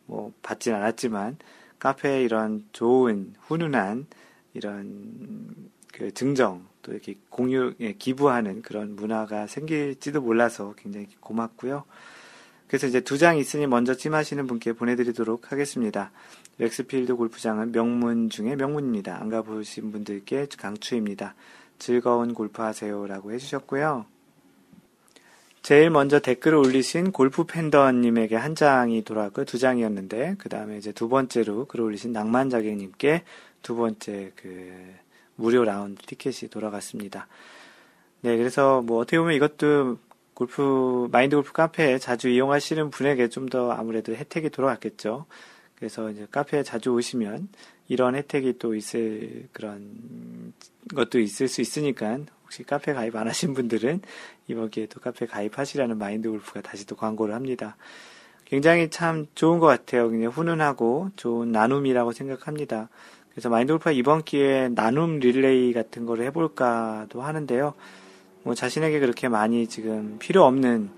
[0.05, 1.37] 뭐 받진 않았지만
[1.79, 4.07] 카페에 이런 좋은 훈훈한
[4.53, 11.83] 이런 그 증정 또 이렇게 공유 예, 기부하는 그런 문화가 생길지도 몰라서 굉장히 고맙고요.
[12.67, 16.11] 그래서 이제 두 장 있으니 먼저 찜하시는 분께 보내드리도록 하겠습니다.
[16.57, 19.19] 렉스필드 골프장은 명문 중에 명문입니다.
[19.19, 21.35] 안 가보신 분들께 강추입니다.
[21.77, 24.14] 즐거운 골프 하세요라고 해주셨고요.
[25.65, 29.45] 제일 먼저 댓글을 올리신 골프 팬더님에게 한 장이 돌아왔고요.
[29.45, 33.23] 두 장이었는데, 그 다음에 이제 두 번째로 글을 올리신 낭만자객님께
[33.63, 34.93] 두 번째 그
[35.35, 37.27] 무료 라운드 티켓이 돌아갔습니다.
[38.21, 39.97] 네, 그래서 뭐 어떻게 보면 이것도
[40.35, 45.25] 골프, 마인드 골프 카페에 자주 이용하시는 분에게 좀 더 아무래도 혜택이 돌아갔겠죠.
[45.73, 47.49] 그래서 이제 카페에 자주 오시면
[47.87, 50.53] 이런 혜택이 또 있을 그런
[50.93, 52.19] 것도 있을 수 있으니까
[52.55, 54.01] 혹시 카페 가입 안 하신 분들은
[54.47, 57.75] 이번 기회에 또 카페 가입하시라는 마인드 골프가 다시 또 광고를 합니다.
[58.45, 60.09] 굉장히 참 좋은 것 같아요.
[60.09, 62.87] 그냥 훈훈하고 좋은 나눔이라고 생각합니다.
[63.31, 67.73] 그래서 마인드 골프가 이번 기회에 나눔 릴레이 같은 거를 해볼까도 하는데요.
[68.43, 70.91] 뭐 자신에게 그렇게 많이 지금 필요 없는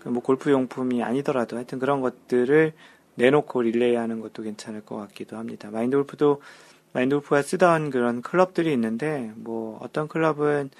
[0.00, 2.72] 그뭐 골프 용품이 아니더라도 하여튼 그런 것들을
[3.14, 5.70] 내놓고 릴레이 하는 것도 괜찮을 것 같기도 합니다.
[5.70, 6.40] 마인드 골프도
[6.94, 10.70] 마인드 골프가 쓰던 그런 클럽들이 있는데, 뭐, 어떤 클럽은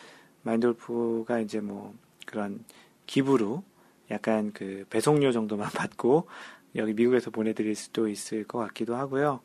[0.45, 1.95] 마인드 골프가 이제 뭐,
[2.26, 2.64] 그런
[3.07, 3.64] 기부로
[4.11, 6.28] 약간 그 배송료 정도만 받고,
[6.76, 9.40] 여기 미국에서 보내드릴 수도 있을 것 같기도 하고요.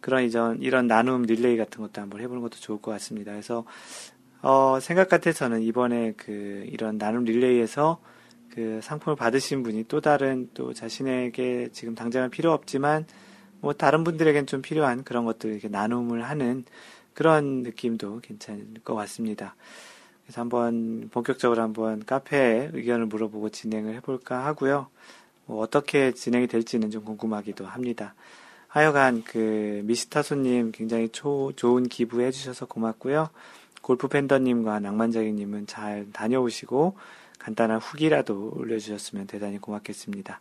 [0.00, 3.32] 그런 이전, 이런 나눔 릴레이 같은 것도 한번 해보는 것도 좋을 것 같습니다.
[3.32, 3.64] 그래서,
[4.42, 8.00] 어, 생각 같아서는 이번에 그, 이런 나눔 릴레이에서
[8.50, 13.06] 그 상품을 받으신 분이 또 다른 또 자신에게 지금 당장은 필요 없지만
[13.60, 16.64] 뭐 다른 분들에겐 좀 필요한 그런 것들 이렇게 나눔을 하는
[17.14, 19.54] 그런 느낌도 괜찮을 것 같습니다.
[20.30, 24.86] 그래서 한번 본격적으로 한번 카페에 의견을 물어보고 진행을 해볼까 하고요.
[25.46, 28.14] 뭐 어떻게 진행이 될지는 좀 궁금하기도 합니다.
[28.68, 33.30] 하여간 그 미스터 손님 굉장히 초, 좋은 기부해 주셔서 고맙고요.
[33.82, 36.96] 골프 팬더님과 낭만자기님은 잘 다녀오시고
[37.40, 40.40] 간단한 후기라도 올려주셨으면 대단히 고맙겠습니다.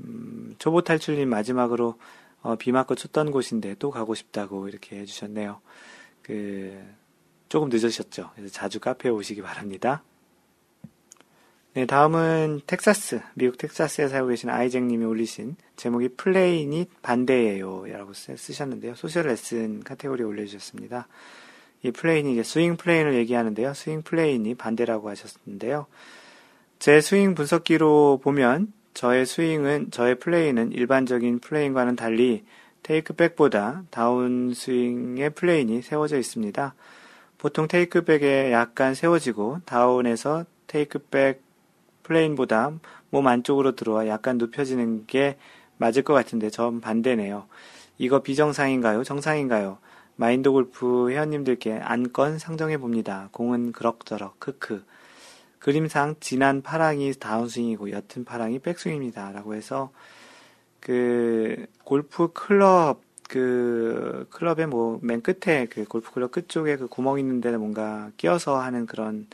[0.00, 2.00] 음, 초보 탈출님 마지막으로
[2.42, 5.60] 어, 비 맞고 쳤던 곳인데 또 가고 싶다고 이렇게 해주셨네요.
[6.22, 7.03] 그
[7.48, 8.30] 조금 늦으셨죠.
[8.34, 10.02] 그래서 자주 카페에 오시기 바랍니다.
[11.74, 17.86] 네, 다음은 텍사스, 미국 텍사스에 살고 계신 아이잭님이 올리신 제목이 plane이 반대예요.
[17.86, 18.94] 라고 쓰셨는데요.
[18.94, 21.08] social 레슨 카테고리에 올려주셨습니다.
[21.82, 23.74] 이 plane이 이제 스윙 plane을 얘기하는데요.
[23.74, 25.86] 스윙 plane이 반대라고 하셨는데요.
[26.78, 32.44] 제 스윙 분석기로 보면 저의 스윙은, 저의 plane은 일반적인 plane과는 달리
[32.84, 36.74] takeback보다 다운 스윙의 plane이 세워져 있습니다.
[37.44, 41.42] 보통 takeback에 약간 세워지고 다운에서 takeback
[42.02, 42.72] plane보다
[43.10, 45.36] 몸 안쪽으로 들어와 약간 눕혀지는 게
[45.76, 47.44] 맞을 것 같은데 전 반대네요.
[47.98, 49.04] 이거 비정상인가요?
[49.04, 49.76] 정상인가요?
[50.16, 53.28] 마인드 골프 회원님들께 안건 상정해 봅니다.
[53.32, 54.82] 공은 그럭저럭 크크.
[55.58, 59.32] 그림상 진한 파랑이 다운스윙이고 옅은 파랑이 백스윙입니다.
[59.32, 59.90] 라고 해서
[60.80, 63.02] 그 골프 클럽
[63.34, 68.60] 그 클럽의 뭐 맨 끝에 그 골프 클럽 끝쪽에 그 구멍 있는 데는 뭔가 끼어서
[68.60, 69.26] 하는 그런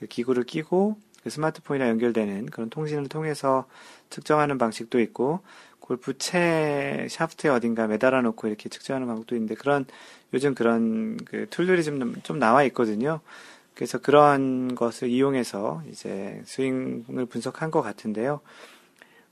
[0.00, 3.68] 그 기구를 끼고 그 스마트폰이랑 연결되는 그런 통신을 통해서
[4.10, 5.38] 측정하는 방식도 있고
[5.78, 9.86] 골프 채 샤프트에 어딘가 매달아 놓고 이렇게 측정하는 방법도 있는데 그런
[10.34, 13.20] 요즘 그런 그 tool들이 좀, 좀 나와 있거든요.
[13.74, 18.40] 그래서 그런 것을 이용해서 이제 스윙을 분석한 것 같은데요.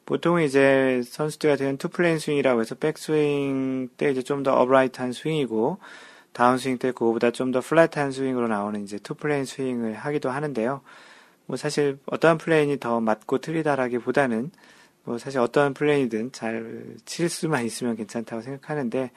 [0.06, 5.78] 보통 이제 선수들 같은 two plane 스윙이라고 해서 백스윙 때 이제 좀더 upright한 스윙이고
[6.32, 10.80] 다운스윙 때 그거보다 좀 더 flat한 스윙으로 나오는 이제 two plane 스윙을 하기도 하는데요.
[11.46, 14.50] 뭐 사실 어떠한 plane이 더 맞고 틀리다라기보다는
[15.04, 19.10] 뭐 사실 어떠한 plane이든 잘 칠 수만 있으면 괜찮다고 생각하는데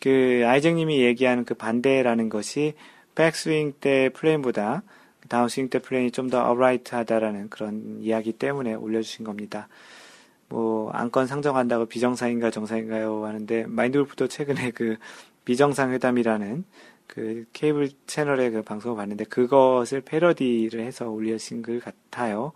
[0.00, 2.74] 그 아이잭님이 얘기하는 그 반대라는 것이
[3.14, 4.82] 백스윙 때 plane보다
[5.28, 9.68] 다운스윙 때 plane이 좀더 upright하다라는 그런 이야기 때문에 올려주신 겁니다.
[10.48, 14.96] 뭐 안건 상정한다고 비정상인가 정상인가요 하는데 마인드 골프도 최근에 그
[15.44, 16.64] 비정상 회담이라는
[17.06, 22.52] 그 케이블 채널의 그 방송을 봤는데 그것을 패러디를 해서 올리신 것 같아요.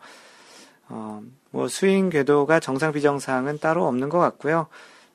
[0.88, 4.68] 어, 뭐 스윙 궤도가 정상 비정상은 따로 없는 것 같고요.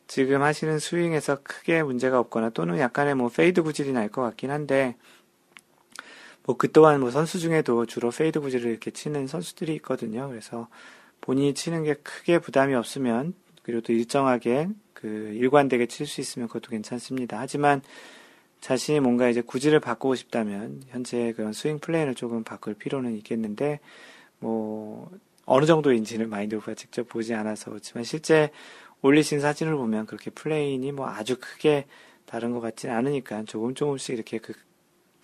[0.08, 4.96] 지금 하시는 스윙에서 크게 문제가 없거나 또는 약간의 뭐 페이드 구질이 날 것 같긴 한데
[6.44, 10.30] 뭐 그 또한 뭐 선수 중에도 주로 페이드 구질을 이렇게 치는 선수들이 있거든요.
[10.30, 10.68] 그래서
[11.22, 16.70] 본인이 치는 게 크게 부담이 없으면 그리고 또 일정하게 그 일관되게 칠 수 있으면 그것도
[16.70, 17.40] 괜찮습니다.
[17.40, 17.82] 하지만
[18.62, 23.80] 자신이 뭔가 이제 구질을 바꾸고 싶다면 현재 그런 스윙 plane을 조금 바꿀 필요는 있겠는데
[24.40, 25.12] 뭐
[25.46, 28.50] 어느 정도인지는 마인드 골프가 직접 보지 않아서 그렇지만 실제
[29.02, 31.86] 올리신 사진을 보면 그렇게 plane이 뭐 아주 크게
[32.26, 34.54] 다른 것 같지는 않으니까 조금 조금씩 이렇게 그,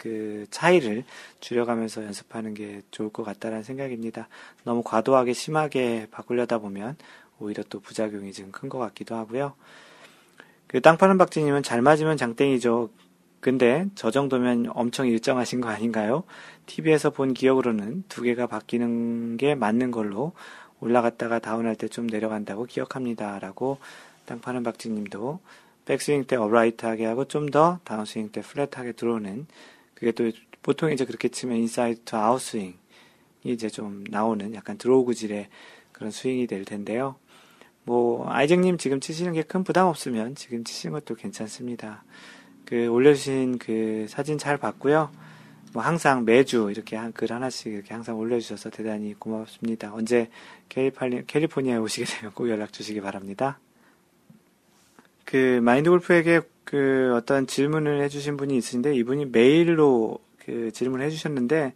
[0.04, 1.06] 그 차이를
[1.40, 4.28] 줄여가면서 연습하는 게 좋을 것 같다라는 생각입니다.
[4.66, 6.98] 너무 과도하게 심하게 바꾸려다 보면
[7.40, 9.54] 오히려 또 부작용이 좀 큰 것 같기도 하고요.
[10.68, 12.90] 그 땅파는 박지님은 잘 맞으면 장땡이죠.
[13.40, 16.24] 근데 저 정도면 엄청 일정하신 거 아닌가요?
[16.66, 20.34] TV에서 본 기억으로는 두 개가 바뀌는 게 맞는 걸로
[20.82, 23.40] 올라갔다가 다운할 때 좀 내려간다고 기억합니다.
[23.40, 23.78] 라고
[24.26, 25.40] 땅 파는 박지님도
[25.86, 29.48] 백스윙 때 upright하게 하고 좀 더 다운스윙 때 flat하게 들어오는
[30.04, 32.74] 그게 또 보통 이제 그렇게 치면 inside to out 스윙이
[33.46, 35.48] 이제 좀 나오는 약간 draw 구질의
[35.94, 37.16] 그런 스윙이 될 텐데요.
[37.86, 42.04] 뭐 아이잭님 지금 치시는 게 큰 부담 없으면 지금 치시는 것도 괜찮습니다.
[42.66, 45.10] 그 올려주신 그 사진 잘 봤고요.
[45.72, 49.94] 뭐 항상 매주 이렇게 한 글 하나씩 이렇게 항상 올려주셔서 대단히 고맙습니다.
[49.94, 50.30] 언제
[50.68, 53.58] 캘리파니, 캘리포니아에 오시게 되면 꼭 연락 주시기 바랍니다.
[55.24, 61.74] 그 마인드 골프에게 그 어떤 질문을 해주신 분이 있으신데 이분이 메일로 그 질문을 해주셨는데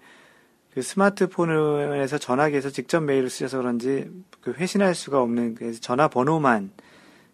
[0.73, 4.09] 그 스마트폰에서 전화기에서 직접 메일을 쓰셔서 그런지
[4.41, 6.71] 그 회신할 수가 없는 그래서 전화번호만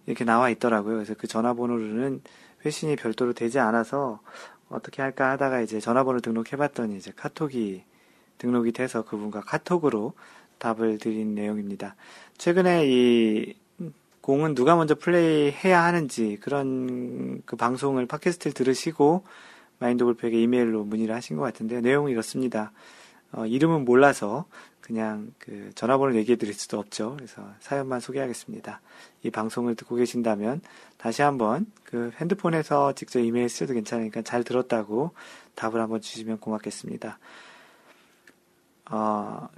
[0.06, 0.95] 이렇게 나와 있더라고요.
[0.95, 2.22] 그래서 그 전화번호로는
[2.66, 4.22] 회신이 별도로 되지 않아서
[4.70, 7.84] 어떻게 할까 하다가 이제 전화번호 등록해 봤더니 이제 카톡이
[8.38, 10.14] 등록이 돼서 그분과 카톡으로
[10.58, 11.95] 답을 드린 내용입니다.
[12.38, 13.54] 최근에 이
[14.24, 19.26] 공은 누가 먼저 플레이해야 하는지 그런 그 방송을 팟캐스트를 들으시고
[19.80, 22.72] 마인드 골프에게 이메일로 문의를 하신 것 같은데 내용은 이렇습니다.
[23.34, 24.46] 어, 이름은 몰라서
[24.80, 27.16] 그냥 그 전화번호를 얘기해 드릴 수도 없죠.
[27.18, 28.80] 그래서 사연만 소개하겠습니다.
[29.24, 30.62] 이 방송을 듣고 계신다면
[30.98, 35.12] 다시 한번 그 핸드폰에서 직접 이메일 쓰셔도 괜찮으니까 잘 들었다고
[35.56, 37.20] 답을 한번 주시면 고맙겠습니다.
[38.90, 39.50] 어,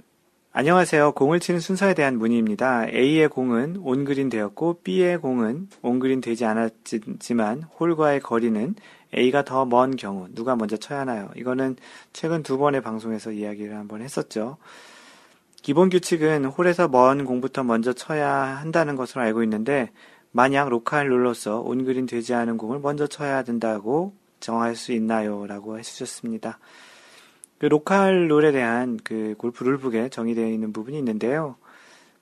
[0.58, 1.12] 안녕하세요.
[1.12, 2.86] 공을 치는 순서에 대한 문의입니다.
[2.88, 8.74] A의 공은 온그린 되었고 B의 공은 온그린 되지 않았지만 홀과의 거리는
[9.14, 11.28] A가 더 먼 경우 누가 먼저 쳐야 하나요?
[11.36, 11.76] 이거는
[12.14, 14.56] 최근 두 번의 방송에서 이야기를 한번 했었죠.
[15.60, 19.90] 기본 규칙은 홀에서 먼 공부터 먼저 쳐야 한다는 것으로 알고 있는데
[20.32, 25.46] 만약 로컬 룰로서 온그린 되지 않은 공을 먼저 쳐야 된다고 정할 수 있나요?
[25.46, 26.58] 라고 해주셨습니다.
[27.58, 31.56] 그 로컬 룰에 대한 그 골프 룰북에 정의되어 있는 부분이 있는데요.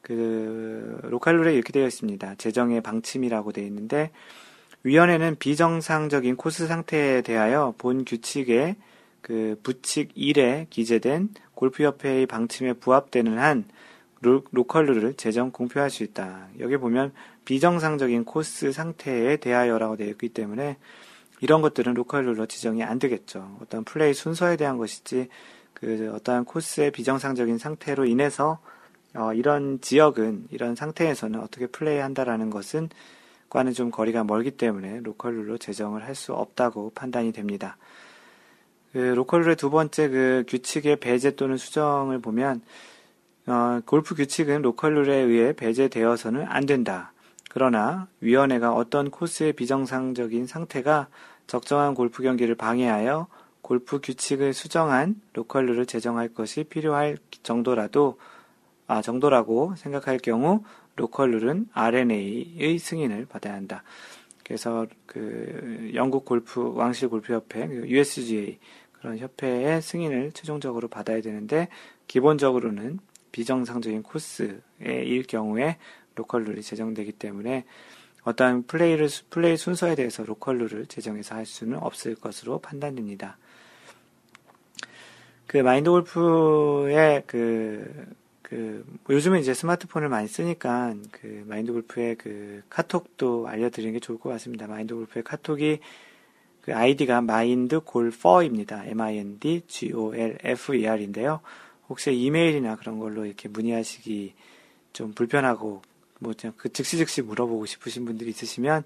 [0.00, 2.34] 그 로컬 룰에 이렇게 되어 있습니다.
[2.36, 4.10] 제정의 방침이라고 되어 있는데
[4.82, 8.76] 위원회는 비정상적인 코스 상태에 대하여 본 규칙에
[9.22, 13.64] 그 부칙 1에 기재된 골프협회의 방침에 부합되는 한
[14.20, 16.48] 로컬 룰을 제정 공표할 수 있다.
[16.60, 17.12] 여기 보면
[17.44, 20.76] 비정상적인 코스 상태에 대하여라고 되어 있기 때문에
[21.44, 23.58] 이런 것들은 로컬 룰로 지정이 안 되겠죠.
[23.60, 25.28] 어떤 플레이 순서에 대한 것이지
[25.74, 28.60] 그 어떠한 코스의 비정상적인 상태로 인해서
[29.14, 32.88] 어, 이런 지역은 이런 상태에서는 어떻게 플레이한다라는 것은
[33.50, 37.76] 과는 좀 거리가 멀기 때문에 로컬 룰로 제정을 할 수 없다고 판단이 됩니다.
[38.94, 42.62] 그 로컬 룰의 두 번째 그 규칙의 배제 또는 수정을 보면
[43.48, 47.12] 어, 골프 규칙은 로컬 룰에 의해 배제되어서는 안 된다.
[47.50, 51.08] 그러나 위원회가 어떤 코스의 비정상적인 상태가
[51.46, 53.26] 적정한 골프 경기를 방해하여
[53.60, 58.18] 골프 규칙을 수정한 로컬 룰을 제정할 것이 필요할 정도라도
[58.86, 60.62] 아 정도라고 생각할 경우
[60.96, 63.82] 로컬 룰은 R&A의 승인을 받아야 한다.
[64.44, 68.58] 그래서 그 영국 골프 왕실 골프 협회 USGA
[68.92, 71.68] 그런 협회의 승인을 최종적으로 받아야 되는데
[72.06, 72.98] 기본적으로는
[73.32, 75.78] 비정상적인 코스의 일 경우에
[76.14, 77.64] 로컬 룰이 제정되기 때문에
[78.24, 83.38] 어떠한 플레이를 플레이 순서에 대해서 로컬 룰을 제정해서 할 수는 없을 것으로 판단됩니다.
[85.46, 88.06] 그 마인드 골프의 그,
[88.42, 94.30] 그, 요즘은 이제 스마트폰을 많이 쓰니까 그 마인드 골프의 그 카톡도 알려드리는 게 좋을 것
[94.30, 94.66] 같습니다.
[94.66, 95.80] 마인드 골프의 카톡이
[96.62, 98.86] 그 아이디가 마인드 골퍼입니다.
[98.86, 101.40] M-I-N-D-G-O-L-F-E-R인데요.
[101.90, 104.34] 혹시 이메일이나 그런 걸로 이렇게 문의하시기
[104.94, 105.82] 좀 불편하고
[106.24, 108.82] 뭐 그냥 그 즉시 즉시 물어보고 싶으신 분들이 있으시면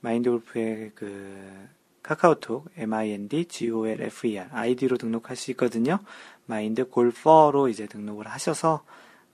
[0.00, 1.68] 마인드 골프의 그
[2.02, 6.00] 카카오톡 M-I-N-D-G-O-L-F-E-R 아이디로 등록할 수 있거든요.
[6.46, 8.84] 마인드 골퍼로 이제 등록을 하셔서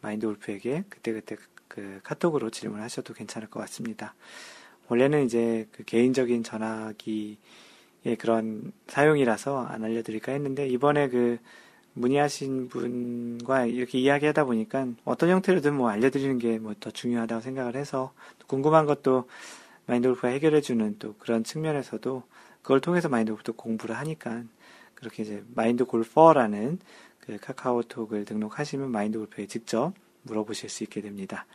[0.02, 1.36] 마인드 골프에게 그때그때
[1.68, 4.14] 그 카톡으로 질문하셔도 괜찮을 것 같습니다.
[4.88, 7.38] 원래는 이제 그 개인적인 전화기
[8.06, 11.38] 예, 그런 사용이라서 안 알려드릴까 했는데 이번에 그
[11.96, 18.12] 문의하신 분과 이렇게 이야기하다 보니까 어떤 형태로든 뭐 알려드리는 게 뭐 더 중요하다고 생각을 해서
[18.46, 19.28] 궁금한 것도
[19.86, 22.22] 마인드 골프가 해결해주는 또 그런 측면에서도
[22.62, 24.42] 그걸 통해서 마인드 골프도 공부를 하니까
[24.94, 26.78] 그렇게 이제 마인드 골퍼라는
[27.20, 29.92] 그 카카오톡을 등록하시면 마인드 골프에 직접
[30.22, 31.46] 물어보실 수 있게 됩니다.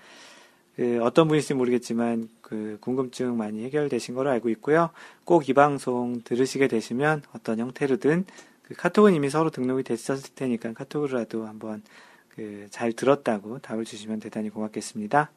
[0.75, 4.89] 그 어떤 분일지 모르겠지만 그 궁금증 많이 해결되신 걸로 알고 있고요.
[5.25, 8.25] 꼭 이 방송 들으시게 되시면 어떤 형태로든
[8.71, 11.83] 그 카톡은 이미 서로 등록이 됐었을 테니까 카톡으로라도 한번
[12.29, 15.31] 그 잘 들었다고 답을 주시면 대단히 고맙겠습니다.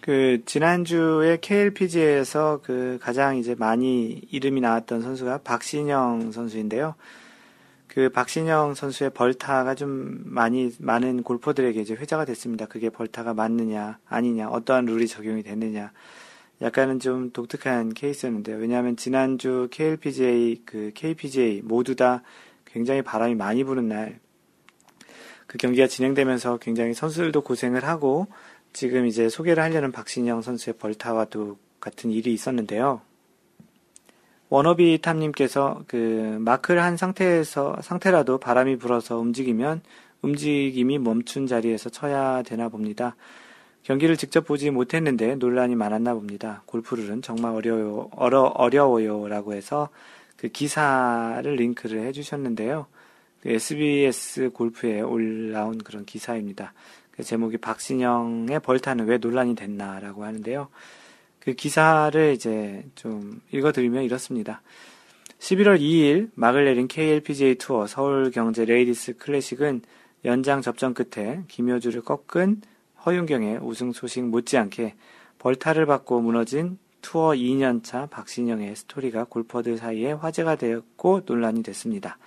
[0.00, 6.94] 그 지난주에 KLPGA에서 그 가장 이제 많이 이름이 나왔던 선수가 박신영 선수인데요.
[7.88, 12.66] 그 박신영 선수의 벌타가 좀 많이 많은 골퍼들에게 이제 회자가 됐습니다.
[12.66, 15.90] 그게 벌타가 맞느냐 아니냐 어떠한 룰이 적용이 됐느냐
[16.60, 18.56] 약간은 좀 독특한 케이스였는데요.
[18.56, 22.22] 왜냐하면 지난주 KLPGA 그 KPGA 모두 다
[22.64, 24.18] 굉장히 바람이 많이 부는 날
[25.48, 28.28] 그 경기가 진행되면서 굉장히 선수들도 고생을 하고
[28.74, 33.00] 지금 이제 소개를 하려는 박신영 선수의 벌타와도 같은 일이 있었는데요.
[34.50, 39.80] 워너비 탐님께서 그 마크를 한 상태에서 상태라도 바람이 불어서 움직이면
[40.20, 43.16] 움직임이 멈춘 자리에서 쳐야 되나 봅니다.
[43.88, 46.62] 경기를 직접 보지 못했는데 논란이 많았나 봅니다.
[46.66, 49.88] 골프룰은 정말 어려워요, 어려, 어려워요 라고 해서
[50.36, 52.84] 그 기사를 링크를 해주셨는데요.
[53.40, 56.74] 그 SBS 골프에 올라온 그런 기사입니다.
[57.12, 60.68] 그 제목이 박신영의 벌타는 왜 논란이 됐나라고 하는데요.
[61.40, 64.60] 그 기사를 이제 좀 읽어드리면 이렇습니다.
[65.38, 69.80] 11월 2일 막을 내린 KLPGA 투어 서울경제 레이디스 클래식은
[70.26, 72.60] 연장 접전 끝에 김효주를 꺾은
[73.08, 74.94] 허윤경의 우승 소식 못지않게
[75.38, 82.18] 벌타를 받고 무너진 투어 2년차 박신영의 스토리가 골퍼들 사이에 화제가 되었고 논란이 됐습니다.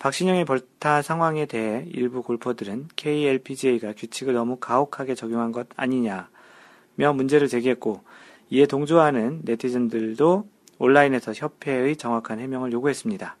[0.00, 6.26] 박신영의 벌타 상황에 대해 일부 골퍼들은 KLPGA가 규칙을 너무 가혹하게 적용한 것 아니냐며
[7.14, 8.02] 문제를 제기했고
[8.50, 13.36] 이에 동조하는 네티즌들도 온라인에서 협회의 정확한 해명을 요구했습니다.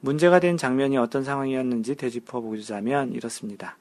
[0.00, 3.76] 문제가 된 장면이 어떤 상황이었는지 되짚어 보자면 이렇습니다.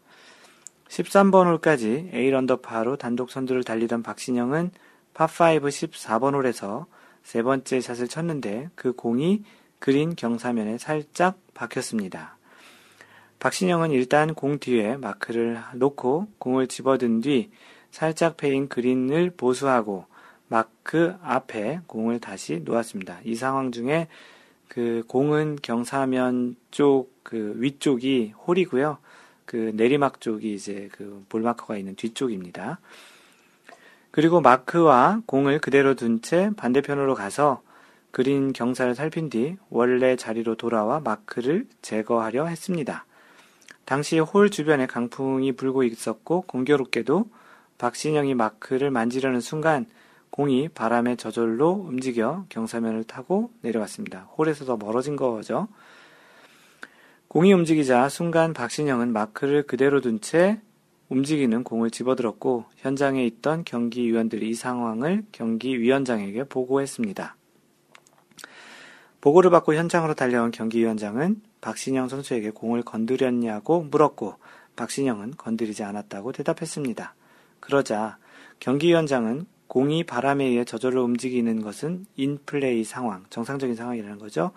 [0.89, 4.71] 13번 홀까지 A 런더파로 단독 선두를 달리던 박신영은
[5.13, 6.87] 파5 14번 홀에서
[7.23, 9.43] 세 번째 샷을 쳤는데 그 공이
[9.79, 12.37] 그린 경사면에 살짝 박혔습니다.
[13.39, 17.51] 박신영은 일단 공 뒤에 마크를 놓고 공을 집어든 뒤
[17.91, 20.05] 살짝 패인 그린을 보수하고
[20.47, 23.19] 마크 앞에 공을 다시 놓았습니다.
[23.23, 24.07] 이 상황 중에
[24.67, 28.97] 그 공은 경사면 쪽 그 위쪽이 홀이고요.
[29.49, 32.79] 그 내리막 쪽이 이제 그 볼마커가 있는 뒤쪽입니다.
[34.11, 37.63] 그리고 마크와 공을 그대로 둔 채 반대편으로 가서
[38.11, 43.07] 그린 경사를 살핀 뒤 원래 자리로 돌아와 마크를 제거하려 했습니다.
[43.85, 47.25] 당시 홀 주변에 강풍이 불고 있었고 공교롭게도
[47.79, 49.87] 박신영이 마크를 만지려는 순간
[50.29, 54.29] 공이 바람에 저절로 움직여 경사면을 타고 내려왔습니다.
[54.37, 55.67] 홀에서 더 멀어진 거죠.
[57.29, 60.59] 공이 움직이자 순간 박신영은 마크를 그대로 둔 채
[61.09, 67.35] 움직이는 공을 집어들었고 현장에 있던 경기위원들이 이 상황을 경기위원장에게 보고했습니다.
[69.21, 74.33] 보고를 받고 현장으로 달려온 경기위원장은 박신영 선수에게 공을 건드렸냐고 물었고
[74.75, 77.13] 박신영은 건드리지 않았다고 대답했습니다.
[77.59, 78.17] 그러자
[78.59, 84.49] 경기위원장은 공이 바람에 의해 저절로 움직이는 것은 인플레이 상황, 정상적인 상황이라는 거죠.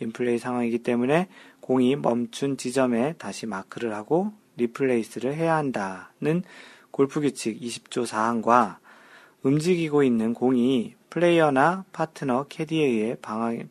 [0.00, 1.28] 인플레이 상황이기 때문에
[1.66, 6.44] 공이 멈춘 지점에 다시 마크를 하고 리플레이스를 해야 한다는
[6.92, 8.78] 골프 규칙 20조 사항과
[9.42, 13.16] 움직이고 있는 공이 플레이어나 파트너, 캐디에 의해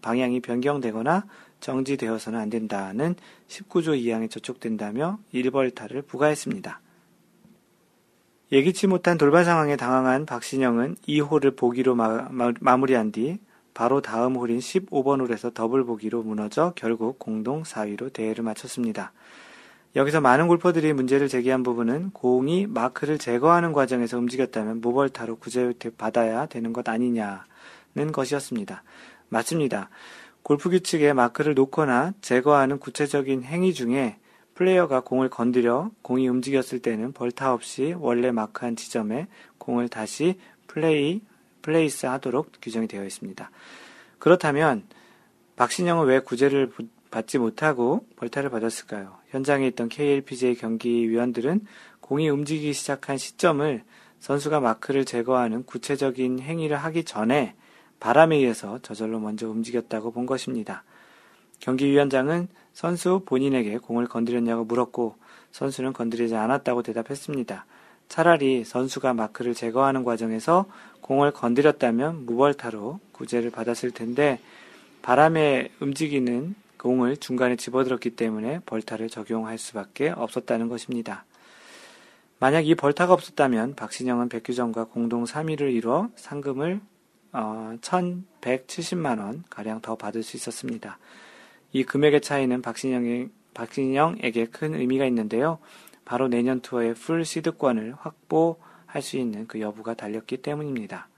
[0.01, 1.25] 방향 이 변경되거나
[1.61, 3.15] 정지되어서는 안 된다는
[3.47, 6.81] 19조 2항에 저촉된다며 일벌타를 부과했습니다.
[8.51, 13.39] 예기치 못한 돌발 상황에 당황한 박신영은 2홀을 보기로 마, 마 무리한뒤
[13.75, 19.11] 바로 다음 홀인 15번 홀에서 더블 보기로 무너져 결국 공동 4위로 대회를 마쳤습니다.
[19.97, 26.71] 여기서 많은 골퍼들이 문제를 제기한 부분은 공이 마크를 제거하는 과정에서 움직였다면 무벌타로 구제 받아야 되는
[26.71, 28.81] 것 아니냐는 것이었습니다.
[29.27, 29.89] 맞습니다.
[30.41, 34.17] 골프 규칙에 마크를 놓거나 제거하는 구체적인 행위 중에
[34.53, 41.21] 플레이어가 공을 건드려 공이 움직였을 때는 벌타 없이 원래 마크한 지점에 공을 다시 플레이,
[41.65, 43.49] 플레이스 하도록 규정이 되어 있습니다.
[44.19, 44.83] 그렇다면
[45.55, 46.71] 박신영은 왜 구제를
[47.09, 49.17] 받지 못하고 벌타를 받았을까요?
[49.29, 51.65] 현장에 있던 KLPGA 경기위원들은
[52.01, 53.83] 공이 움직이기 시작한 시점을
[54.19, 57.55] 선수가 마크를 제거하는 구체적인 행위를 하기 전에
[57.99, 60.83] 바람에 의해서 저절로 먼저 움직였다고 본 것입니다.
[61.61, 65.15] 경기위원장은 선수 본인에게 공을 건드렸냐고 물었고
[65.51, 67.65] 선수는 건드리지 않았다고 대답했습니다.
[68.07, 70.65] 차라리 선수가 마크를 제거하는 과정에서
[71.01, 74.39] 공을 건드렸다면 무벌타로 구제를 받았을 텐데
[75.01, 81.25] 바람에 움직이는 공을 중간에 집어들었기 때문에 벌타를 적용할 수밖에 없었다는 것입니다.
[82.39, 86.81] 만약 이 벌타가 없었다면 박신영은 백규정과 공동 3위를 이뤄 상금을
[87.31, 90.97] 어, 1170만원 가량 더 받을 수 있었습니다.
[91.73, 95.59] 이 금액의 차이는 박신영의, 박신영에게 큰 의미가 있는데요.
[96.05, 101.09] 바로 내년 투어의 풀 시드권을 확보할 수 있는 그 여부가 달렸기 때문입니다.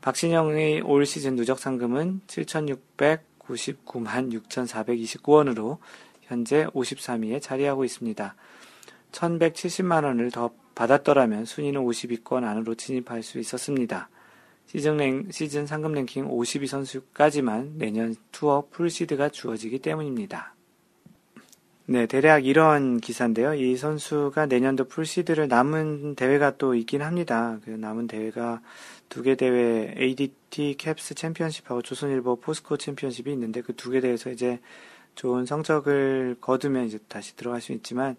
[0.00, 5.78] 박신영의 올 시즌 누적 상금은 7,699만 6,429원으로
[6.22, 8.34] 현재 53위에 자리하고 있습니다.
[9.12, 14.08] 1,170만 원을 더 받았더라면 순위는 50위권 안으로 진입할 수 있었습니다.
[14.66, 20.54] 시즌, 랭, 시즌 상금 랭킹 52 선수까지만 내년 투어 풀시드가 주어지기 때문입니다.
[21.86, 23.52] 네, 대략 이런 기사인데요.
[23.54, 27.58] 이 선수가 내년도 풀시드를 남은 대회가 또 있긴 합니다.
[27.64, 28.62] 그 남은 대회가
[29.10, 34.60] 두 개 대회 ADT 캡스 챔피언십하고 조선일보 포스코 챔피언십이 있는데 그 두 개 대회에서 이제
[35.14, 38.16] 좋은 성적을 거두면 이제 다시 들어갈 수 있지만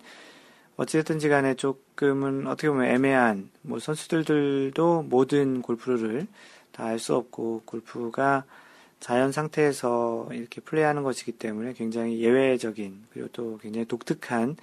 [0.78, 6.28] 어찌됐든지 간에 조금은 어떻게 보면 애매한, 뭐 선수들도 모든 골프를
[6.72, 8.44] 다 알 수 없고, 골프가
[9.06, 14.58] 자연 상태에서 이렇게 플레이하는 것이기 때문에 굉장히 예외적인 그리고 또 굉장히 독특한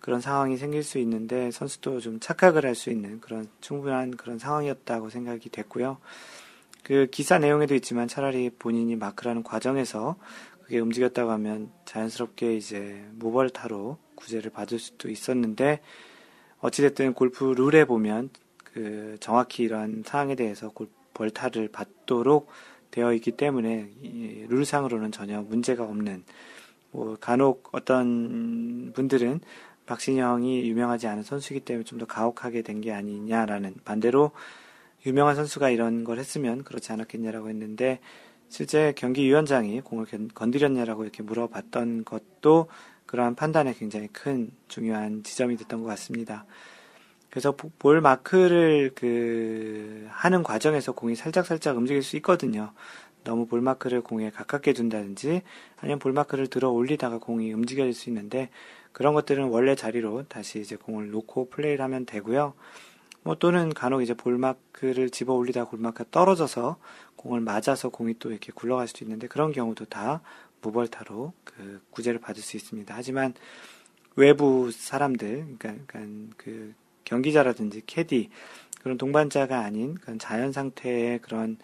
[0.00, 5.08] 그런 상황이 생길 수 있는데 선수도 좀 착각을 할 수 있는 그런 충분한 그런 상황이었다고
[5.08, 5.96] 생각이 됐고요.
[6.82, 10.16] 그 기사 내용에도 있지만 차라리 본인이 마크라는 과정에서
[10.64, 15.80] 그게 움직였다고 하면 자연스럽게 이제 모벌타로 구제를 받을 수도 있었는데
[16.58, 18.28] 어찌됐든 골프 룰에 보면
[18.62, 20.70] 그 정확히 이러한 사항에 대해서
[21.14, 22.50] 벌타를 받도록
[22.90, 23.90] 되어 있기 때문에
[24.48, 26.24] 룰상으로는 전혀 문제가 없는
[26.90, 29.40] 뭐 간혹 어떤 분들은
[29.86, 34.32] 박신영이 유명하지 않은 선수이기 때문에 좀 더 가혹하게 된 게 아니냐라는 반대로
[35.06, 38.00] 유명한 선수가 이런 걸 했으면 그렇지 않았겠냐라고 했는데
[38.48, 42.68] 실제 경기위원장이 공을 건드렸냐라고 이렇게 물어봤던 것도
[43.06, 46.46] 그러한 판단에 굉장히 큰 중요한 지점이 됐던 것 같습니다.
[47.36, 52.72] 그래서 볼 마크를 그 하는 과정에서 공이 살짝 살짝 움직일 수 있거든요.
[53.24, 55.42] 너무 볼 마크를 공에 가깝게 둔다든지
[55.76, 58.48] 아니면 볼 마크를 들어 올리다가 공이 움직여질 수 있는데
[58.92, 62.54] 그런 것들은 원래 자리로 다시 이제 공을 놓고 플레이를 하면 되고요.
[63.22, 66.78] 뭐 또는 간혹 이제 볼 마크를 집어 올리다가 볼마크가 떨어져서
[67.16, 70.22] 공을 맞아서 공이 또 이렇게 굴러갈 수도 있는데 그런 경우도 다
[70.62, 72.94] 무벌타로 그 구제를 받을 수 있습니다.
[72.96, 73.34] 하지만
[74.14, 76.74] 외부 사람들, 그러니까, 그러니까 그
[77.06, 78.28] 경기자라든지 캐디
[78.82, 81.56] 그런 동반자가 아닌 그런 자연 상태의 그런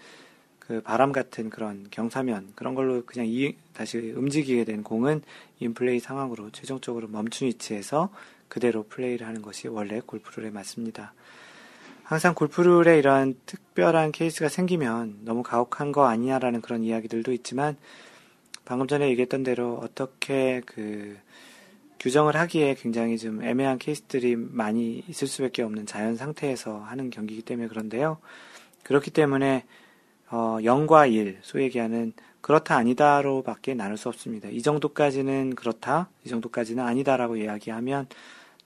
[0.59, 5.21] 그 바람 같은 그런 경사면 그런 걸로 그냥 이, 다시 움직이게 된 공은
[5.61, 8.11] 인플레이 상황으로 최종적으로 멈춘 위치에서
[8.49, 11.15] 그대로 플레이를 하는 것이 원래 골프룰에 맞습니다.
[12.05, 17.77] 항상 골프룰에 이러한 특별한 케이스가 생기면 너무 가혹한 거 아니냐라는 그런 이야기들도 있지만
[18.65, 21.17] 방금 전에 얘기했던 대로 어떻게 그
[22.03, 27.69] 규정을 하기에 굉장히 좀 애매한 케이스들이 많이 있을 수밖에 없는 자연 상태에서 하는 경기이기 때문에
[27.69, 28.19] 그런데요.
[28.83, 29.65] 그렇기 때문에
[30.29, 34.49] 어, 0과 1, 소위 얘기하는 그렇다 아니다로 밖에 나눌 수 없습니다.
[34.49, 38.09] 이 정도까지는 그렇다, 이 정도까지는 아니다라고 이야기하면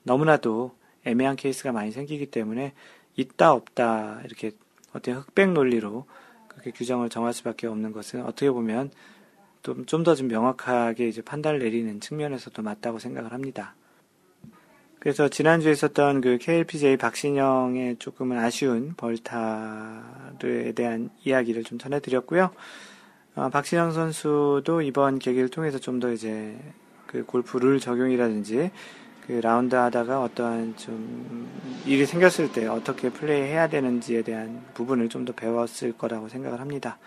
[0.02, 0.74] 너무나도
[1.04, 2.72] 애매한 케이스가 많이 생기기 때문에
[3.16, 4.52] 있다 없다 이렇게
[4.94, 6.06] 어떤 흑백 논리로
[6.48, 8.90] 그렇게 규정을 정할 수밖에 없는 것은 어떻게 보면
[9.86, 13.74] 좀더좀 명확하게 이제 판단을 내리는 측면에서도 맞다고 생각을 합니다.
[14.98, 22.50] 그래서 지난주에 있었던 그 KLPJ 박신영의 조금은 아쉬운 벌타에 대한 이야기를 좀 전해드렸고요.
[23.36, 26.56] 어, 박신영 선수도 이번 계기를 통해서 좀 더 이제
[27.06, 28.70] 그 골프 룰 적용이라든지
[29.26, 31.48] 그 라운드 하다가 어떠한 좀
[31.84, 36.98] 일이 생겼을 때 어떻게 플레이 해야 되는지에 대한 부분을 좀 더 배웠을 거라고 생각을 합니다.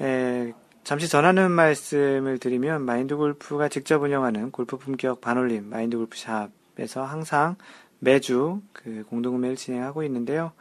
[0.00, 0.52] 에,
[0.86, 7.56] 잠시 전하는 말씀을 드리면 마인드 골프가 직접 운영하는 골프 품격 반올림 마인드 골프 샵에서 항상
[7.98, 10.52] 매주 그 공동구매를 진행하고 있는데요.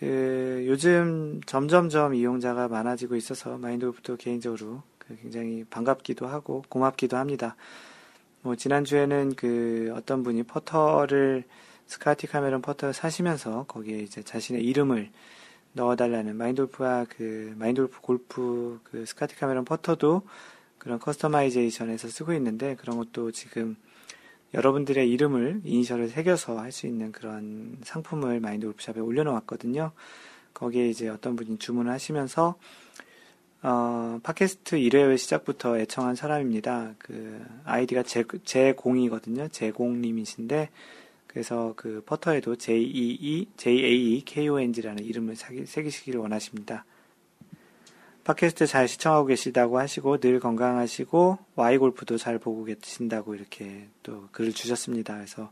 [0.00, 7.54] 그 요즘 점점점 이용자가 많아지고 있어서 마인드 골프도 개인적으로 그 굉장히 반갑기도 하고 고맙기도 합니다.
[8.42, 11.44] 뭐 지난주에는 그 어떤 분이 퍼터를
[11.86, 15.08] 스카티 카메론 퍼터를 사시면서 거기에 이제 자신의 이름을
[15.76, 20.22] 넣어달라는 마인드골프가 그 마인드 골프 그 스카티 카메론 퍼터도
[20.78, 23.76] 그런 customization에서 쓰고 있는데 그런 것도 지금
[24.54, 29.92] 여러분들의 이름을 이니셜을 새겨서 할 수 있는 그런 상품을 마인드 골프샵에 올려놓았거든요.
[30.54, 32.54] 거기에 이제 어떤 분이 주문을 하시면서
[33.62, 36.94] 어, 팟캐스트 1회 시작부터 애청한 사람입니다.
[36.98, 39.48] 그 아이디가 제, 제공이거든요.
[39.48, 40.70] 제공님이신데
[41.36, 46.86] 그래서 그 퍼터에도 JEE, JAEKONG라는 이름을 새기시기를 원하십니다.
[48.24, 55.16] 팟캐스트 잘 시청하고 계시다고 하시고 늘 건강하시고 Y골프도 잘 보고 계신다고 이렇게 또 글을 주셨습니다.
[55.16, 55.50] 그래서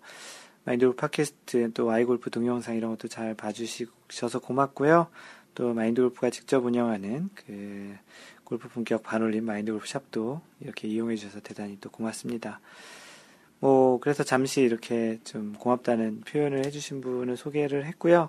[0.65, 5.09] 마인드골프 팟캐스트 또 Y골프 동영상 이런 것도 잘 봐주셔서 고맙고요.
[5.55, 7.95] 또 마인드골프가 직접 운영하는 그
[8.45, 12.61] 골프 품격 반올림 마인드골프 샵도 이렇게 이용해 주셔서 대단히 또 고맙습니다.
[13.65, 18.29] 뭐 그래서 잠시 이렇게 좀 고맙다는 표현을 해주신 분을 소개를 했고요.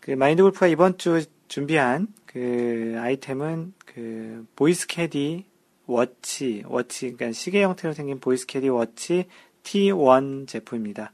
[0.00, 5.44] 그 마인드 골프가 이번 주 준비한 그 아이템은 그 보이스 캐디
[5.84, 9.26] 워치, 워치, 그러니까 시계 형태로 생긴 보이스 캐디 워치
[9.62, 11.12] T1 제품입니다.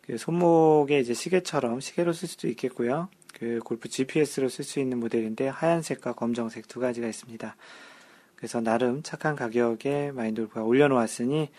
[0.00, 3.08] 그 손목에 이제 시계처럼 시계로 쓸 수도 있겠고요.
[3.34, 7.54] 그 골프 GPS로 쓸 수 있는 모델인데 하얀색과 검정색 두 가지가 있습니다.
[8.34, 11.50] 그래서 나름 착한 가격에 마인드 골프가 올려놓았으니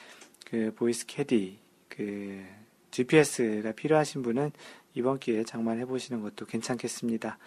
[0.49, 2.43] 그 보이스 캐디 그
[2.91, 4.51] GPS가 필요하신 분은
[4.93, 7.37] 이번 기회에 장만해 보시는 것도 괜찮겠습니다.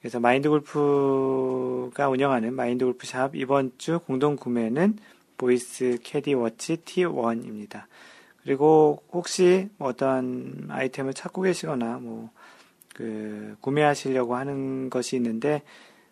[0.00, 4.98] 그래서 마인드 골프가 운영하는 마인드 골프샵 이번 주 공동 구매는
[5.36, 7.84] 보이스 캐디 워치 T1입니다.
[8.42, 12.30] 그리고 혹시 어떤 아이템을 찾고 계시거나 뭐
[12.98, 15.62] 그 구매하시려고 하는 것이 있는데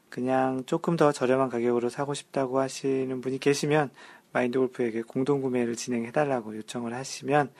[0.09, 3.91] 그냥 조금 더 저렴한 가격으로 사고 싶다고 하시는 분이 계시면
[4.37, 7.51] 마인드 골프에게 공동 구매를 진행해 달라고 요청을 하시면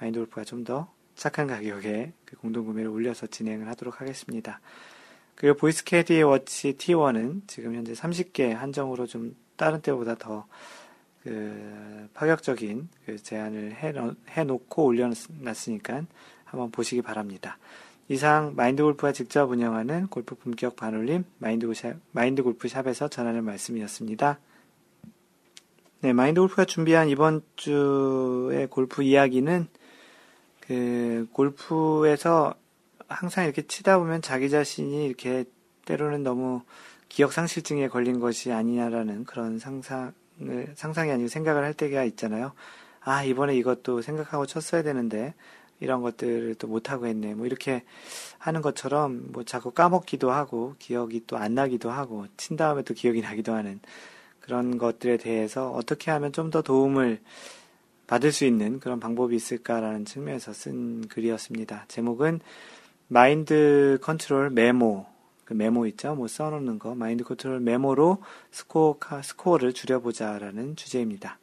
[0.00, 4.60] 마인드 골프가 좀 더 착한 가격에 그 공동 구매를 올려서 진행을 하도록 하겠습니다.
[5.36, 10.44] 그리고 보이스 캐디 워치 T1은 지금 현재 30개 한정으로 좀 다른 때보다 더
[11.22, 13.94] 그 파격적인 그 제안을 해,
[14.28, 16.02] 해놓고 올려놨으니까
[16.44, 17.58] 한번 보시기 바랍니다.
[18.08, 24.38] 이상 마인드 골프가 직접 운영하는 골프 품격 반올림 마인드, 샵, 마인드 골프 샵에서 전하는 말씀이었습니다.
[26.04, 29.66] 네, 마인드 골프가 준비한 이번 주의 골프 이야기는
[30.60, 32.52] 그 골프에서
[33.08, 35.44] 항상 이렇게 치다 보면 자기 자신이 이렇게
[35.86, 36.60] 때로는 너무
[37.08, 40.12] 기억 상실증에 걸린 것이 아니냐라는 그런 상상을
[40.74, 42.52] 상상이 아니고 생각을 할 때가 있잖아요.
[43.00, 45.32] 아 이번에 이것도 생각하고 쳤어야 되는데
[45.80, 47.34] 이런 것들을 또 못하고 했네.
[47.34, 47.82] 뭐 이렇게
[48.36, 53.22] 하는 것처럼 뭐 자꾸 까먹기도 하고 기억이 또 안 나기도 하고 친 다음에 또 기억이
[53.22, 53.80] 나기도 하는
[54.44, 57.20] 그런 것들에 대해서 어떻게 하면 좀 더 도움을
[58.06, 61.86] 받을 수 있는 그런 방법이 있을까라는 측면에서 쓴 글이었습니다.
[61.88, 62.40] 제목은
[63.08, 65.06] 마인드 컨트롤 메모,
[65.46, 66.14] 그 메모 있죠?
[66.14, 68.18] 뭐 써놓는 거, 마인드 컨트롤 메모로
[68.50, 71.38] 스코어, 스코어를 줄여보자라는 주제입니다.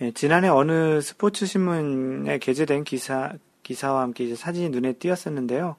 [0.00, 3.32] 예, 지난해 어느 스포츠 신문에 게재된 기사,
[3.64, 5.74] 기사와 함께 이제 사진이 눈에 띄었었는데요.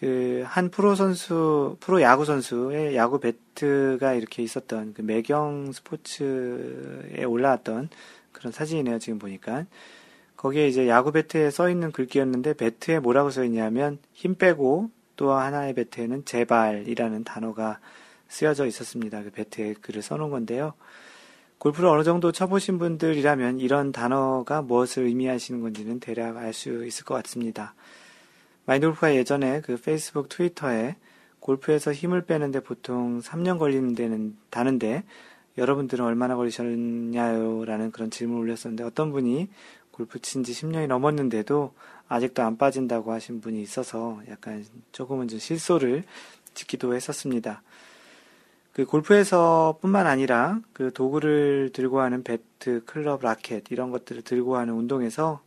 [0.00, 7.90] 그, 한 프로 선수, 프로 야구 선수의 야구 배트가 이렇게 있었던 그 매경 스포츠에 올라왔던
[8.32, 9.66] 그런 사진이네요, 지금 보니까.
[10.38, 15.74] 거기에 이제 야구 배트에 써 있는 글귀였는데, 배트에 뭐라고 써 있냐면, 힘 빼고 또 하나의
[15.74, 17.78] 배트에는 제발이라는 단어가
[18.28, 19.22] 쓰여져 있었습니다.
[19.22, 20.72] 그 배트에 글을 써놓은 건데요.
[21.58, 27.16] 골프를 어느 정도 쳐보신 분들이라면 이런 단어가 무엇을 의미하시는 건지는 대략 알 수 있을 것
[27.16, 27.74] 같습니다.
[28.66, 30.96] 마인드 골프가 예전에 그 페이스북, 트위터에
[31.40, 35.04] 골프에서 힘을 빼는데 보통 3년 걸리는 다는데
[35.58, 37.64] 여러분들은 얼마나 걸리셨냐요?
[37.64, 39.48] 라는 그런 질문을 올렸었는데 어떤 분이
[39.90, 41.74] 골프 친 지 10년이 넘었는데도
[42.08, 46.04] 아직도 안 빠진다고 하신 분이 있어서 약간 조금은 좀 실소를
[46.54, 47.62] 짓기도 했었습니다.
[48.72, 54.74] 그 골프에서 뿐만 아니라 그 도구를 들고 하는 배트, 클럽, 라켓 이런 것들을 들고 하는
[54.74, 55.42] 운동에서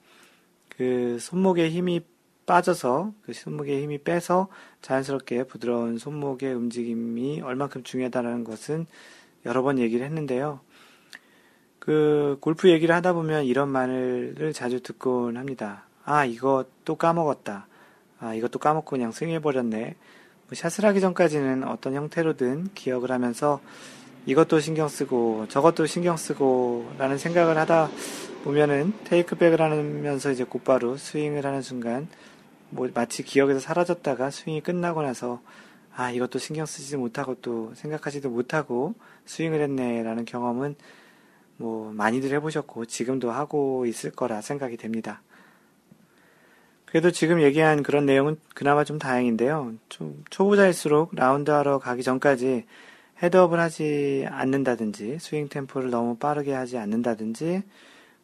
[0.70, 2.02] 그 손목에 힘이
[2.46, 4.48] 빠져서 그 손목에 힘이 빼서
[4.82, 8.86] 자연스럽게 부드러운 손목의 움직임이 얼만큼 중요하다는 것은
[9.46, 10.60] 여러 번 얘기를 했는데요.
[11.80, 15.84] 그 골프 얘기를 하다 보면 이런 말을 자주 듣곤 합니다.
[16.06, 17.68] 아, 이거 또 까먹었다.
[18.20, 19.96] 아, 이것도 까먹고 그냥 스윙해버렸네.
[20.48, 23.60] 뭐 샷을 하기 전까지는 어떤 형태로든 기억을 하면서
[24.26, 27.90] 이것도 신경 쓰고 저것도 신경 쓰고 라는 생각을 하다
[28.44, 32.08] 보면은 테이크백을 하면서 이제 곧바로 스윙을 하는 순간
[32.74, 35.42] 뭐 마치 기억에서 사라졌다가 스윙이 끝나고 나서
[35.96, 38.96] 아 이것도 신경 쓰지 못하고 또 생각하지도 못하고
[39.26, 40.76] 스윙을 했네라는 경험은
[41.58, 45.22] 뭐 많이들 해보셨고 지금도 하고 있을 거라 생각이 됩니다.
[46.86, 49.74] 그래도 지금 얘기한 그런 내용은 그나마 좀 다행인데요.
[49.90, 52.66] 좀 초보자일수록 라운드 하러 가기 전까지
[53.22, 57.64] 헤드업을 하지 않는다든지 스윙 템포를 너무 빠르게 하지 않는다든지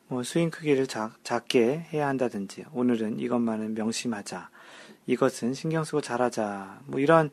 [0.09, 4.49] 뭐 스윙 크기를 작, 작게 해야 한다든지 오늘은 이것만은 명심하자
[5.05, 7.29] 이것은 신경 쓰고 잘하자 뭐 이런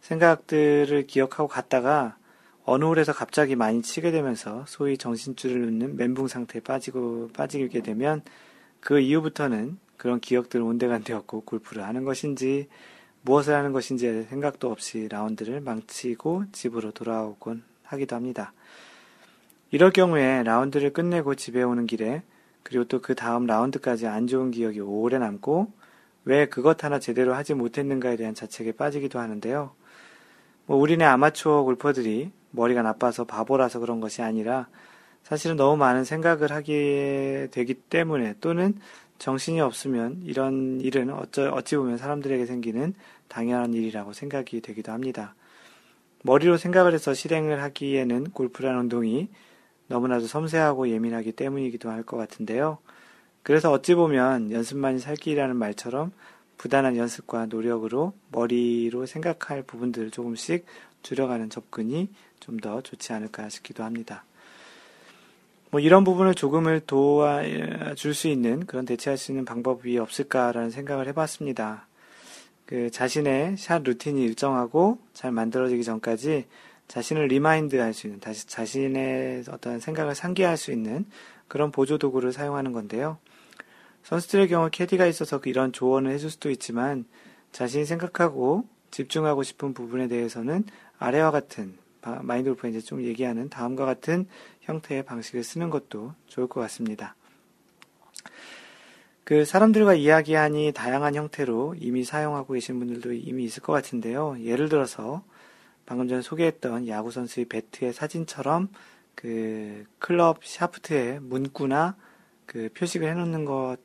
[0.00, 2.16] 생각들을 기억하고 갔다가
[2.64, 8.22] 어느 홀에서 갑자기 많이 치게 되면서 소위 정신줄을 놓는 멘붕 상태에 빠지고 빠지게 되면
[8.80, 12.66] 그 이후부터는 그런 기억들 온데간데없고 골프를 하는 것인지
[13.22, 18.52] 무엇을 하는 것인지 생각도 없이 라운드를 망치고 집으로 돌아오곤 하기도 합니다.
[19.70, 22.22] 이럴 경우에 라운드를 끝내고 집에 오는 길에
[22.62, 25.72] 그리고 또 그 다음 라운드까지 안 좋은 기억이 오래 남고
[26.24, 29.72] 왜 그것 하나 제대로 하지 못했는가에 대한 자책에 빠지기도 하는데요.
[30.66, 34.68] 뭐 우리네 아마추어 골퍼들이 머리가 나빠서 바보라서 그런 것이 아니라
[35.22, 38.78] 사실은 너무 많은 생각을 하게 되기 때문에 또는
[39.18, 42.94] 정신이 없으면 이런 일은 어쩌, 어찌 보면 사람들에게 생기는
[43.28, 45.34] 당연한 일이라고 생각이 되기도 합니다.
[46.22, 49.28] 머리로 생각을 해서 실행을 하기에는 골프라는 운동이
[49.88, 52.78] 너무나도 섬세하고 예민하기 때문이기도 할 것 같은데요.
[53.42, 56.12] 그래서 어찌 보면 연습만이 살 길이라는 말처럼
[56.58, 60.66] 부단한 연습과 노력으로 머리로 생각할 부분들을 조금씩
[61.02, 62.08] 줄여가는 접근이
[62.40, 64.24] 좀 더 좋지 않을까 싶기도 합니다.
[65.70, 71.86] 뭐 이런 부분을 조금을 도와줄 수 있는 그런 대체할 수 있는 방법이 없을까라는 생각을 해봤습니다.
[72.64, 76.46] 그 자신의 샷 루틴이 일정하고 잘 만들어지기 전까지
[76.88, 81.06] 자신을 remind 할 수 있는, 다시 자신의 어떤 생각을 상기할 수 있는
[81.46, 83.18] 그런 보조 도구를 사용하는 건데요.
[84.04, 87.04] 선수들의 경우 캐디가 있어서 이런 조언을 해줄 수도 있지만
[87.52, 90.64] 자신이 생각하고 집중하고 싶은 부분에 대해서는
[90.98, 91.76] 아래와 같은
[92.22, 94.26] 마인드 골프가 이제 좀 얘기하는 다음과 같은
[94.62, 97.14] 형태의 방식을 쓰는 것도 좋을 것 같습니다.
[99.24, 104.38] 그 사람들과 이야기하니 다양한 형태로 이미 사용하고 계신 분들도 이미 있을 것 같은데요.
[104.40, 105.22] 예를 들어서
[105.88, 108.68] 방금 전에 소개했던 야구 선수의 배트의 사진처럼
[109.14, 111.96] 그 클럽 샤프트에 문구나
[112.44, 113.78] 그 표식을 해놓는 것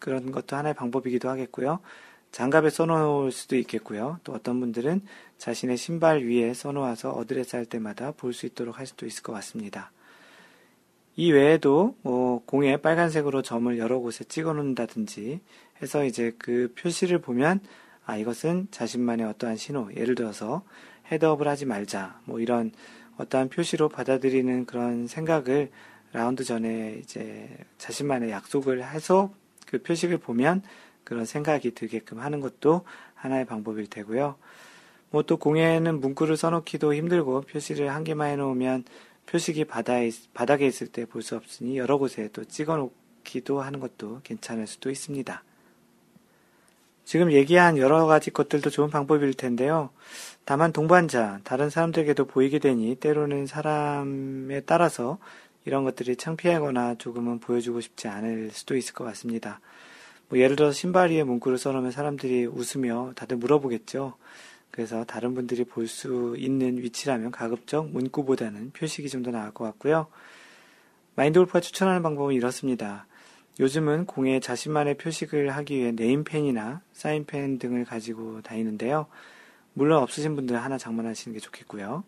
[0.00, 1.80] 그런 것도 하나의 방법이기도 하겠고요.
[2.32, 4.20] 장갑에 써놓을 수도 있겠고요.
[4.24, 5.02] 또 어떤 분들은
[5.36, 9.92] 자신의 신발 위에 써놓아서 어드레스 할 때마다 볼 수 있도록 할 수도 있을 것 같습니다.
[11.14, 15.40] 이 외에도 뭐 공에 빨간색으로 점을 여러 곳에 찍어 놓는다든지
[15.82, 17.60] 해서 이제 그 표시를 보면
[18.06, 20.62] 아 이것은 자신만의 어떠한 신호 예를 들어서
[21.10, 22.72] 헤드업을 하지 말자 뭐 이런
[23.16, 25.70] 어떠한 표시로 받아들이는 그런 생각을
[26.12, 27.48] 라운드 전에 이제
[27.78, 29.32] 자신만의 약속을 해서
[29.66, 30.62] 그 표식을 보면
[31.04, 32.84] 그런 생각이 들게끔 하는 것도
[33.14, 34.36] 하나의 방법일 테고요.
[35.10, 38.84] 뭐 또 공에는 문구를 써놓기도 힘들고 표시를 한 개만 해놓으면
[39.26, 44.20] 표식이 바다에, 바닥에 있을 때 볼 수 없으니 여러 곳에 또 찍어 놓기도 하는 것도
[44.22, 45.42] 괜찮을 수도 있습니다.
[47.08, 49.88] 지금 얘기한 여러 가지 것들도 좋은 방법일 텐데요.
[50.44, 55.16] 다만 동반자, 다른 사람들에게도 보이게 되니 때로는 사람에 따라서
[55.64, 59.62] 이런 것들이 창피하거나 조금은 보여주고 싶지 않을 수도 있을 것 같습니다.
[60.28, 64.12] 뭐 예를 들어서 신발 위에 문구를 써놓으면 사람들이 웃으며 다들 물어보겠죠.
[64.70, 70.08] 그래서 다른 분들이 볼 수 있는 위치라면 가급적 문구보다는 표식이 좀 더 나을 것 같고요.
[71.14, 73.06] 마인드 골프가 추천하는 방법은 이렇습니다.
[73.60, 79.06] 요즘은 공에 자신만의 표식을 하기 위해 네임펜이나 사인펜 등을 가지고 다니는데요.
[79.74, 82.04] 물론 없으신 분들은 하나 장만하시는 게 좋겠고요.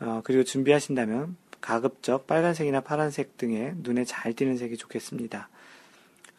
[0.00, 5.48] 어, 그리고 준비하신다면 가급적 빨간색이나 파란색 등의 눈에 잘 띄는 색이 좋겠습니다.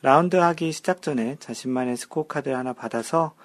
[0.02, 3.36] 라운드 하기 시작 전에 자신만의 스코어 카드를 하나 받아서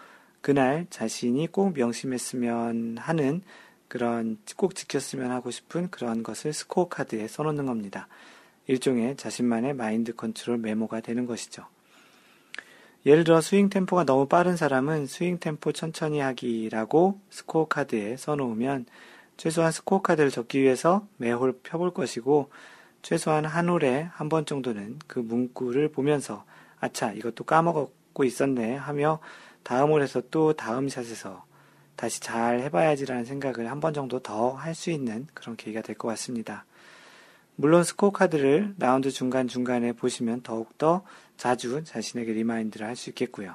[0.40, 3.42] 그날 자신이 꼭 명심했으면 하는
[3.88, 8.08] 그런 꼭 지켰으면 하고 싶은 그런 것을 스코어 카드에 써놓는 겁니다.
[8.66, 11.66] 일종의 자신만의 마인드 컨트롤 메모가 되는 것이죠.
[13.04, 18.86] 예를 들어 스윙 템포가 너무 빠른 사람은 스윙 템포 천천히 하기라고 스코어 카드에 써놓으면
[19.36, 22.50] 최소한 스코어 카드를 적기 위해서 매홀 펴볼 것이고
[23.02, 26.44] 최소한 한 홀에 한 번 정도는 그 문구를 보면서
[26.80, 29.20] 아차 이것도 까먹고 있었네 하며
[29.62, 31.44] 다음 홀에서 또 다음 샷에서
[31.94, 36.08] 다시 잘 해봐야지라는 생각을 한 번 정도 더 할 수 있는 그런 계기가 될 것
[36.08, 36.64] 같습니다.
[37.56, 41.04] 물론 스코어 카드를 라운드 중간중간에 보시면 더욱더
[41.36, 43.54] 자주 자신에게 remind를 할 수 있겠고요.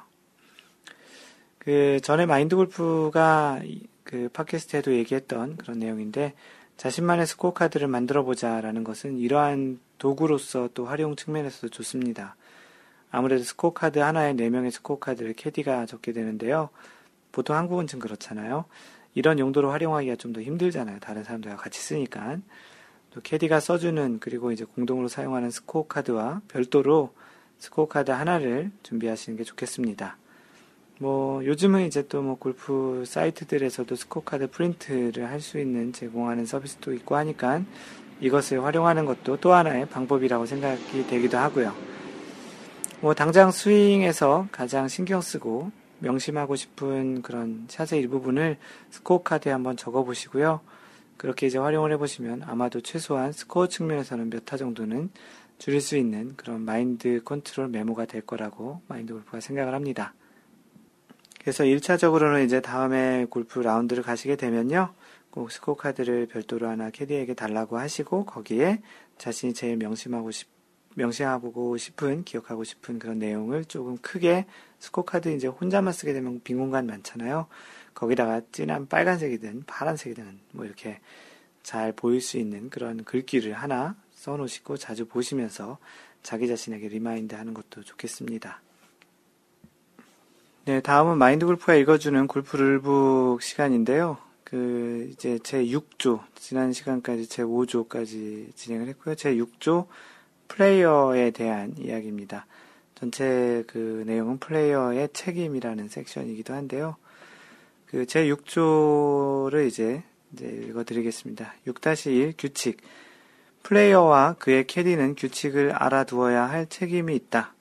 [1.59, 3.61] 그 전에 마인드 골프가
[4.03, 6.33] 그 팟캐스트에도 얘기했던 그런 내용인데
[6.77, 12.35] 자신만의 스코어 카드를 만들어 보자라는 것은 이러한 도구로서 또 활용 측면에서도 좋습니다.
[13.11, 16.69] 아무래도 스코어 카드 하나에 4명의 스코어 카드를 캐디가 적게 되는데요.
[17.31, 18.65] 보통 한국은 좀 그렇잖아요.
[19.13, 20.99] 이런 용도로 활용하기가 좀 더 힘들잖아요.
[20.99, 22.37] 다른 사람들과 같이 쓰니까.
[23.13, 27.13] 또 캐디가 써주는 그리고 이제 공동으로 사용하는 스코어 카드와 별도로
[27.59, 30.17] 스코어 카드 하나를 준비하시는 게 좋겠습니다.
[30.99, 36.93] 뭐 요즘은 이제 또 뭐 골프 사이트들에서도 스코어 카드 프린트를 할 수 있는 제공하는 서비스도
[36.93, 37.63] 있고 하니까
[38.21, 41.73] 이것을 활용하는 것도 또 하나의 방법이라고 생각이 되기도 하고요.
[43.01, 48.57] 뭐 당장 스윙에서 가장 신경 쓰고 명심하고 싶은 그런 샷의 일부분을
[48.91, 50.61] 스코어 카드에 한번 적어 보시고요.
[51.21, 55.11] 그렇게 이제 활용을 해보시면 아마도 최소한 스코어 측면에서는 몇 타 정도는
[55.59, 60.15] 줄일 수 있는 그런 마인드 컨트롤 메모가 될 거라고 마인드 골프가 생각을 합니다.
[61.39, 64.95] 그래서 1차적으로는 이제 다음에 골프 라운드를 가시게 되면요.
[65.29, 68.81] 꼭 스코어 카드를 별도로 하나 캐디에게 달라고 하시고 거기에
[69.19, 70.49] 자신이 제일 명심하고 싶,
[70.95, 74.47] 명심하고 싶은, 기억하고 싶은 그런 내용을 조금 크게
[74.79, 77.45] 스코어 카드 이제 혼자만 쓰게 되면 빈 공간 많잖아요.
[77.93, 80.99] 거기다가 진한 빨간색이든 파란색이든 뭐 이렇게
[81.63, 85.77] 잘 보일 수 있는 그런 글귀를 하나 써 놓으시고 자주 보시면서
[86.23, 88.61] 자기 자신에게 remind 하는 것도 좋겠습니다.
[90.65, 94.17] 네, 다음은 마인드 골프가 읽어주는 골프 룰북 시간인데요.
[94.43, 99.15] 그, 이제 제 6조, 지난 시간까지 제 5조까지 진행을 했고요.
[99.15, 99.87] 제 6조
[100.49, 102.45] 플레이어에 대한 이야기입니다.
[102.93, 106.97] 전체 그 내용은 플레이어의 책임이라는 섹션이기도 한데요.
[107.91, 110.01] 그 제 6조를 이제,
[110.31, 111.53] 이제 읽어드리겠습니다.
[111.67, 112.77] 6-1 규칙.
[113.63, 117.53] 플레이어와 그의 캐디는 규칙을 알아두어야 할 책임이 있다.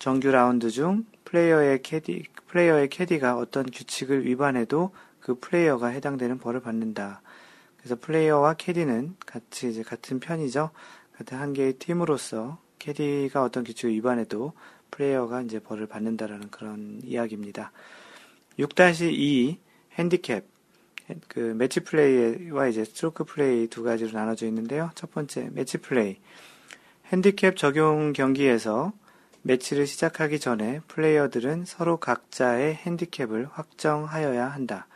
[0.00, 4.90] 정규 라운드 중 플레이어의 캐디, 플레이어의 캐디가 어떤 규칙을 위반해도
[5.20, 7.22] 그 플레이어가 해당되는 벌을 받는다.
[7.76, 10.70] 그래서 플레이어와 캐디는 같이 이제 같은 편이죠.
[11.16, 14.54] 같은 한 개의 팀으로서 캐디가 어떤 규칙을 위반해도
[14.90, 17.70] 플레이어가 이제 벌을 받는다라는 그런 이야기입니다.
[18.58, 19.67] 6-2
[19.98, 20.42] 핸디캡,
[21.26, 24.90] 그 매치 플레이와 이제 스트로크 플레이 두 가지로 나눠져 있는데요.
[24.94, 26.18] 첫 번째 매치 플레이.
[27.06, 28.92] 핸디캡 적용 경기에서
[29.42, 34.86] 매치를 시작하기 전에 플레이어들은 서로 각자의 핸디캡을 확정하여야 한다.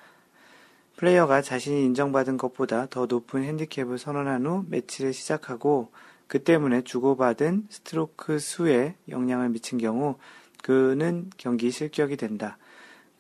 [0.97, 5.91] 플레이어가 자신이 인정받은 것보다 더 높은 핸디캡을 선언한 후 매치를 시작하고
[6.29, 10.17] 그 때문에 주고받은 스트로크 수에 영향을 미친 경우
[10.63, 12.57] 그는 경기 실격이 된다.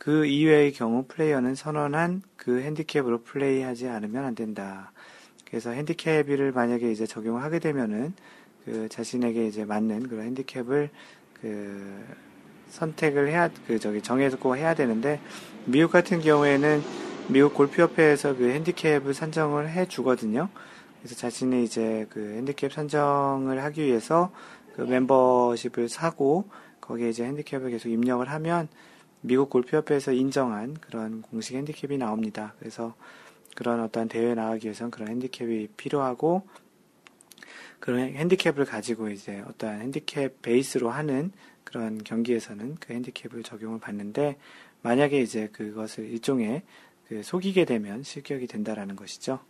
[0.02, 4.90] 그 이외의 경우 플레이어는 선언한 그 핸디캡으로 플레이하지 않으면 안 된다.
[5.48, 8.12] 그래서 핸디캡을 만약에 이제 적용을 하게 되면은
[8.64, 10.90] 그 자신에게 이제 맞는 그런 핸디캡을
[11.40, 12.04] 그
[12.70, 15.20] 선택을 해야 그 저기 정해서 해야 되는데
[15.66, 16.82] 미국 같은 경우에는
[17.28, 20.48] 미국 골프협회에서 그 핸디캡을 산정을 해 주거든요.
[20.98, 24.32] 그래서 자신이 이제 그 핸디캡 산정을 하기 위해서
[24.74, 26.50] 그 멤버십을 사고
[26.80, 28.66] 거기에 이제 핸디캡을 계속 입력을 하면
[29.22, 32.54] 미국 골프협회에서 인정한 그런 공식 핸디캡이 나옵니다.
[32.58, 32.94] 그래서
[33.54, 36.46] 그런 어떤 대회에 나가기 위해서는 그런 핸디캡이 필요하고
[37.78, 41.32] 그런 핸디캡을 가지고 이제 어떠한 핸디캡 베이스로 하는
[41.64, 44.36] 그런 경기에서는 그 핸디캡을 적용을 받는데
[44.82, 46.62] 만약에 이제 그것을 일종의
[47.08, 49.40] 그 속이게 되면 실격이 된다라는 것이죠.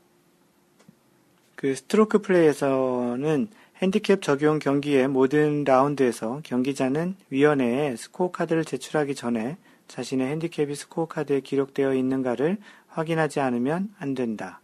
[1.56, 3.48] 그 스트로크 플레이에서는
[3.82, 9.56] 핸디캡 적용 경기의 모든 라운드에서 경기자는 위원회에 스코어 카드를 제출하기 전에
[9.88, 14.60] 자신의 핸디캡이 스코어 카드에 기록되어 있는가를 확인하지 않으면 안 된다.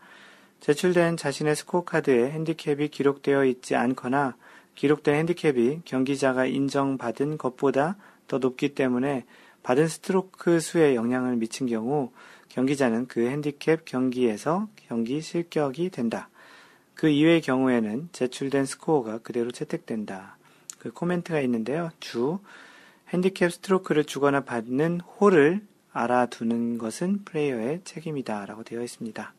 [0.60, 4.36] 제출된 자신의 스코어 카드에 핸디캡이 기록되어 있지 않거나
[4.76, 7.96] 기록된 핸디캡이 경기자가 인정받은 것보다
[8.28, 9.24] 더 높기 때문에
[9.64, 12.12] 받은 스트로크 수에 영향을 미친 경우
[12.50, 16.28] 경기자는 그 핸디캡 경기에서 경기 실격이 된다.
[16.98, 20.36] 그 이외의 경우에는 제출된 스코어가 그대로 채택된다.
[20.80, 21.90] 그 코멘트가 있는데요.
[22.00, 22.40] 주,
[23.10, 28.46] 핸디캡 스트로크를 주거나 받는 홀을 알아두는 것은 플레이어의 책임이다.
[28.46, 29.32] 라고 되어 있습니다.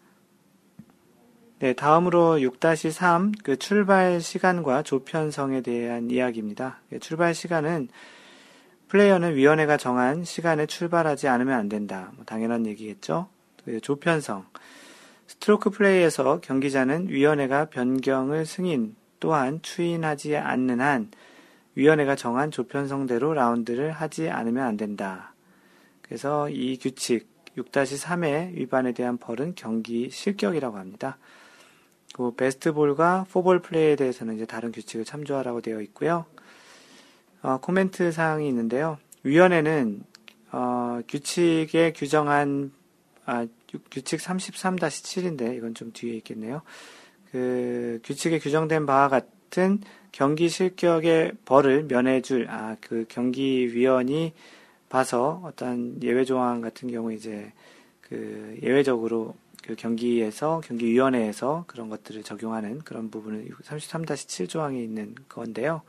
[1.59, 6.79] 네, 다음으로 6-3, 그 출발 시간과 조편성에 대한 이야기입니다.
[6.93, 7.89] 예, 출발 시간은
[8.87, 12.13] 플레이어는 위원회가 정한 시간에 출발하지 않으면 안 된다.
[12.15, 13.27] 뭐 당연한 얘기겠죠.
[13.65, 14.45] 그 조편성.
[15.29, 21.11] 스트로크 플레이에서 경기자는 위원회가 변경을 승인 또한 추인하지 않는 한
[21.75, 25.35] 위원회가 정한 조편성대로 라운드를 하지 않으면 안 된다.
[26.01, 31.19] 그래서 이 규칙 6-3의 위반에 대한 벌은 경기 실격이라고 합니다.
[32.15, 36.25] 그 베스트볼과 포볼 플레이에 대해서는 이제 다른 규칙을 참조하라고 되어 있고요.
[37.43, 38.97] 어, 코멘트 사항이 있는데요.
[39.21, 40.03] 위원회는
[40.51, 42.71] 어, 규칙에 규정한
[43.27, 43.45] 아,
[43.91, 46.61] 규칙 33-7인데 이건 좀 뒤에 있겠네요.
[47.31, 49.81] 그 규칙에 규정된 바와 같은
[50.11, 54.33] 경기 실격의 벌을 면해줄 아 그 경기위원이
[54.89, 57.51] 봐서 어떤 예외 조항 같은 경우 이제
[58.01, 65.83] 그 예외적으로 그 경기에서 경기위원회에서 그런 것들을 적용하는 그런 부분은 33-7 조항에 있는 건데요.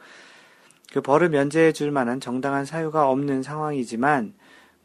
[0.92, 4.34] 그 벌을 면제해 줄 만한 정당한 사유가 없는 상황이지만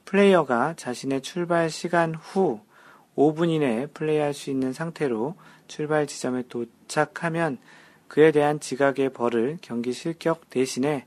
[0.05, 2.61] 플레이어가 자신의 출발 시간 후
[3.15, 5.35] 5분 이내에 플레이할 수 있는 상태로
[5.67, 7.57] 출발 지점에 도착하면
[8.07, 11.05] 그에 대한 지각의 벌을 경기 실격 대신에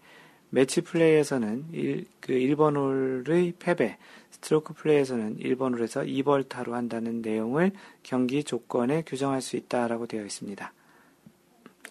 [0.51, 3.98] 매치 플레이에서는 1, 그 1번 홀의 패배,
[4.30, 7.72] 스트로크 플레이에서는 1번 홀에서 2벌 타로 한다는 내용을
[8.02, 10.72] 경기 조건에 규정할 수 있다라고 되어 있습니다.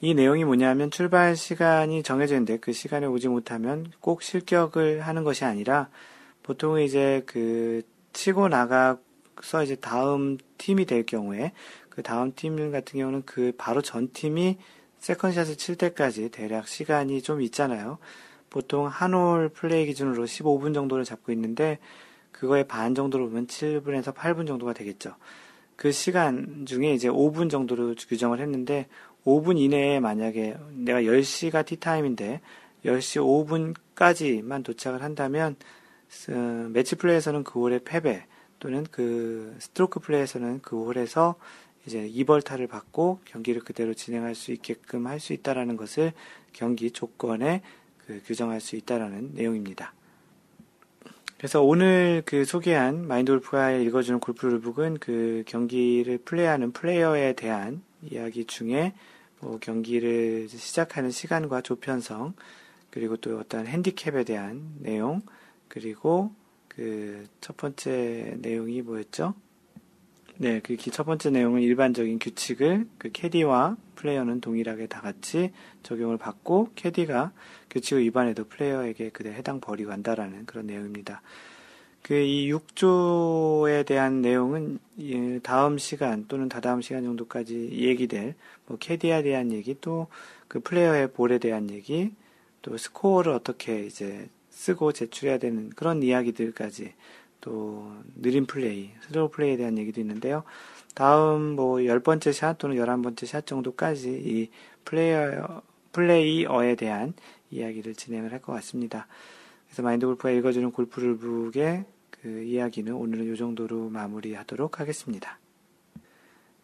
[0.02, 5.44] 이 내용이 뭐냐면 출발 시간이 정해져 있는데 그 시간에 오지 못하면 꼭 실격을 하는 것이
[5.46, 5.90] 아니라
[6.44, 7.82] 보통 이제 그
[8.14, 8.98] 치고 나가
[9.44, 11.52] 서 이제 다음 팀이 될 경우에
[11.90, 14.58] 그 다음 팀 같은 경우는 그 바로 전 팀이
[15.00, 17.98] second shot을 칠 때까지 대략 시간이 좀 있잖아요.
[18.50, 21.80] 보통 한 홀 플레이 기준으로 15분 정도를 잡고 있는데
[22.32, 25.16] 그거의 반 정도로 보면 7분에서 8분 정도가 되겠죠.
[25.76, 28.88] 그 시간 중에 이제 5분 정도로 규정을 했는데
[29.26, 32.42] 5분 이내에 만약에 내가 10시가 티타임인데
[32.86, 35.56] 10시 5분까지만 도착을 한다면
[36.30, 38.26] 어, 매치 플레이에서는 그 홀의 패배
[38.60, 41.36] 또는 그 스트로크 플레이에서는 그 홀에서
[41.86, 46.12] 이제 2벌타를 받고 경기를 그대로 진행할 수 있게끔 할 수 있다라는 것을
[46.52, 47.62] 경기 조건에
[48.06, 49.94] 그 규정할 수 있다라는 내용입니다.
[51.38, 58.46] 그래서 오늘 그 소개한 마인드 골프가 읽어주는 골프 룰북은 그 경기를 플레이하는 플레이어에 대한 이야기
[58.46, 58.94] 중에
[59.40, 62.34] 뭐 경기를 시작하는 시간과 조편성
[62.90, 65.22] 그리고 또 어떤 핸디캡에 대한 내용
[65.68, 66.32] 그리고
[66.78, 69.34] 그 첫 번째 내용이 뭐였죠?
[70.38, 75.52] 네, 그 첫 번째 내용은 일반적인 규칙을 그 캐디와 플레이어는 동일하게 다 같이
[75.84, 77.32] 적용을 받고 캐디가
[77.72, 81.22] 규칙을 위반해도 플레이어에게 그대 해당 벌이 간다라는 그런 내용입니다.
[82.04, 84.80] 그 이 6조에 대한 내용은
[85.44, 88.36] 다음 시간 또는 다다음 시간 정도까지 얘기될
[88.68, 90.08] 뭐 캐디에 대한 얘기 또
[90.48, 92.14] 그 플레이어의 볼에 대한 얘기
[92.62, 96.94] 또 스코어를 어떻게 이제 쓰고 제출해야 되는 그런 이야기들까지
[97.42, 100.44] 또 느린 플레이, slow play에 대한 얘기도 있는데요.
[100.96, 104.50] 다음 뭐 열 번째 샷 또는 열한 번째 샷 정도까지 이
[104.84, 105.62] 플레이어
[105.92, 107.14] 플레이어에 대한
[107.52, 109.08] 이야기를 진행을 할 것 같습니다.
[109.68, 115.38] 그래서 마인드 골프가 읽어주는 골프룰북의 그 이야기는 오늘은 이 정도로 마무리하도록 하겠습니다.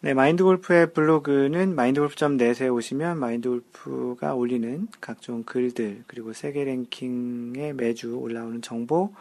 [0.04, 8.18] 네, 마인드 골프의 블로그는 마인드골프.net에 오시면 마인드 골프가 올리는 각종 글들, 그리고 세계 랭킹에 매주
[8.18, 9.14] 올라오는 정보,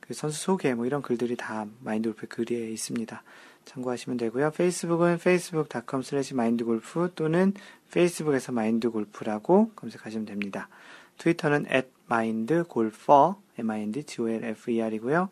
[0.00, 3.22] 그 선수 소개, 뭐 이런 글들이 다 마인드 골프의 글에 있습니다.
[3.66, 4.52] 참고하시면 되고요.
[4.52, 7.52] 페이스북은 facebook.com slash mindgolf 또는
[7.90, 10.70] 페이스북에서 마인드골프라고 검색하시면 됩니다.
[11.18, 15.28] 트위터는 at mindgolfer, m-i-n-d-g-o-l-f-e-r이고요.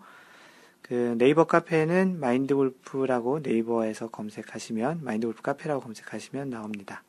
[0.88, 7.02] 그 네이버 카페는 마인드 골프라고 네이버에서 검색하시면 마인드 골프 카페라고 검색하시면 나옵니다.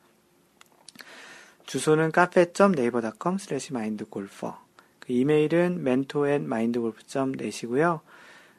[1.64, 4.54] 주소는 카페.네이버.com slash mindgolfer
[4.98, 8.00] 그 이메일은 mentor mindgolf.net이고요.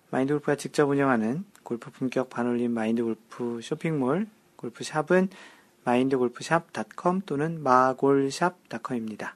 [0.10, 4.27] 마인드골프가 직접 운영하는 골프 품격 반올림 마인드골프 쇼핑몰
[4.57, 5.30] 골프샵은
[5.84, 9.35] 마인드골프샵.com 또는 마골샵.com입니다.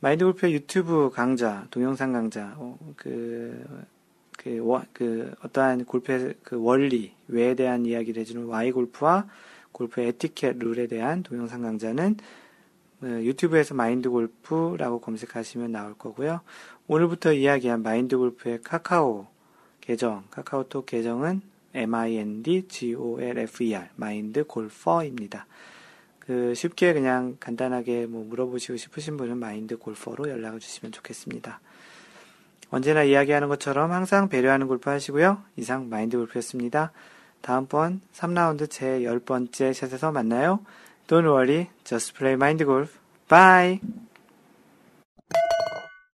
[0.00, 3.64] 마인드골프의 유튜브 강좌, 동영상 강좌, 어, 그,
[4.36, 9.26] 그, 워, 그, 어떠한 골프의 그 원리, 왜에 대한 이야기를 해주는 Y골프와
[9.72, 12.16] 골프의 에티켓, 룰에 대한 동영상 강좌는
[13.02, 16.40] 어, 유튜브에서 마인드 골프라고 검색하시면 나올 거고요.
[16.86, 19.26] 오늘부터 이야기한 마인드 골프의 카카오
[19.80, 21.42] 계정, 카카오톡 계정은
[21.74, 25.46] mindgolfer, 마인드 골퍼입니다.
[26.20, 31.60] 그 쉽게 그냥 간단하게 뭐 물어보시고 싶으신 분은 마인드 골퍼로 연락을 주시면 좋겠습니다.
[32.70, 35.42] 언제나 이야기하는 것처럼 항상 배려하는 골프 하시고요.
[35.56, 36.92] 이상 마인드 골프였습니다.
[37.40, 40.60] 다음번 3라운드 제 10번째 샷에서 만나요.
[41.06, 42.98] Don't worry, just play mind golf.
[43.28, 43.80] Bye!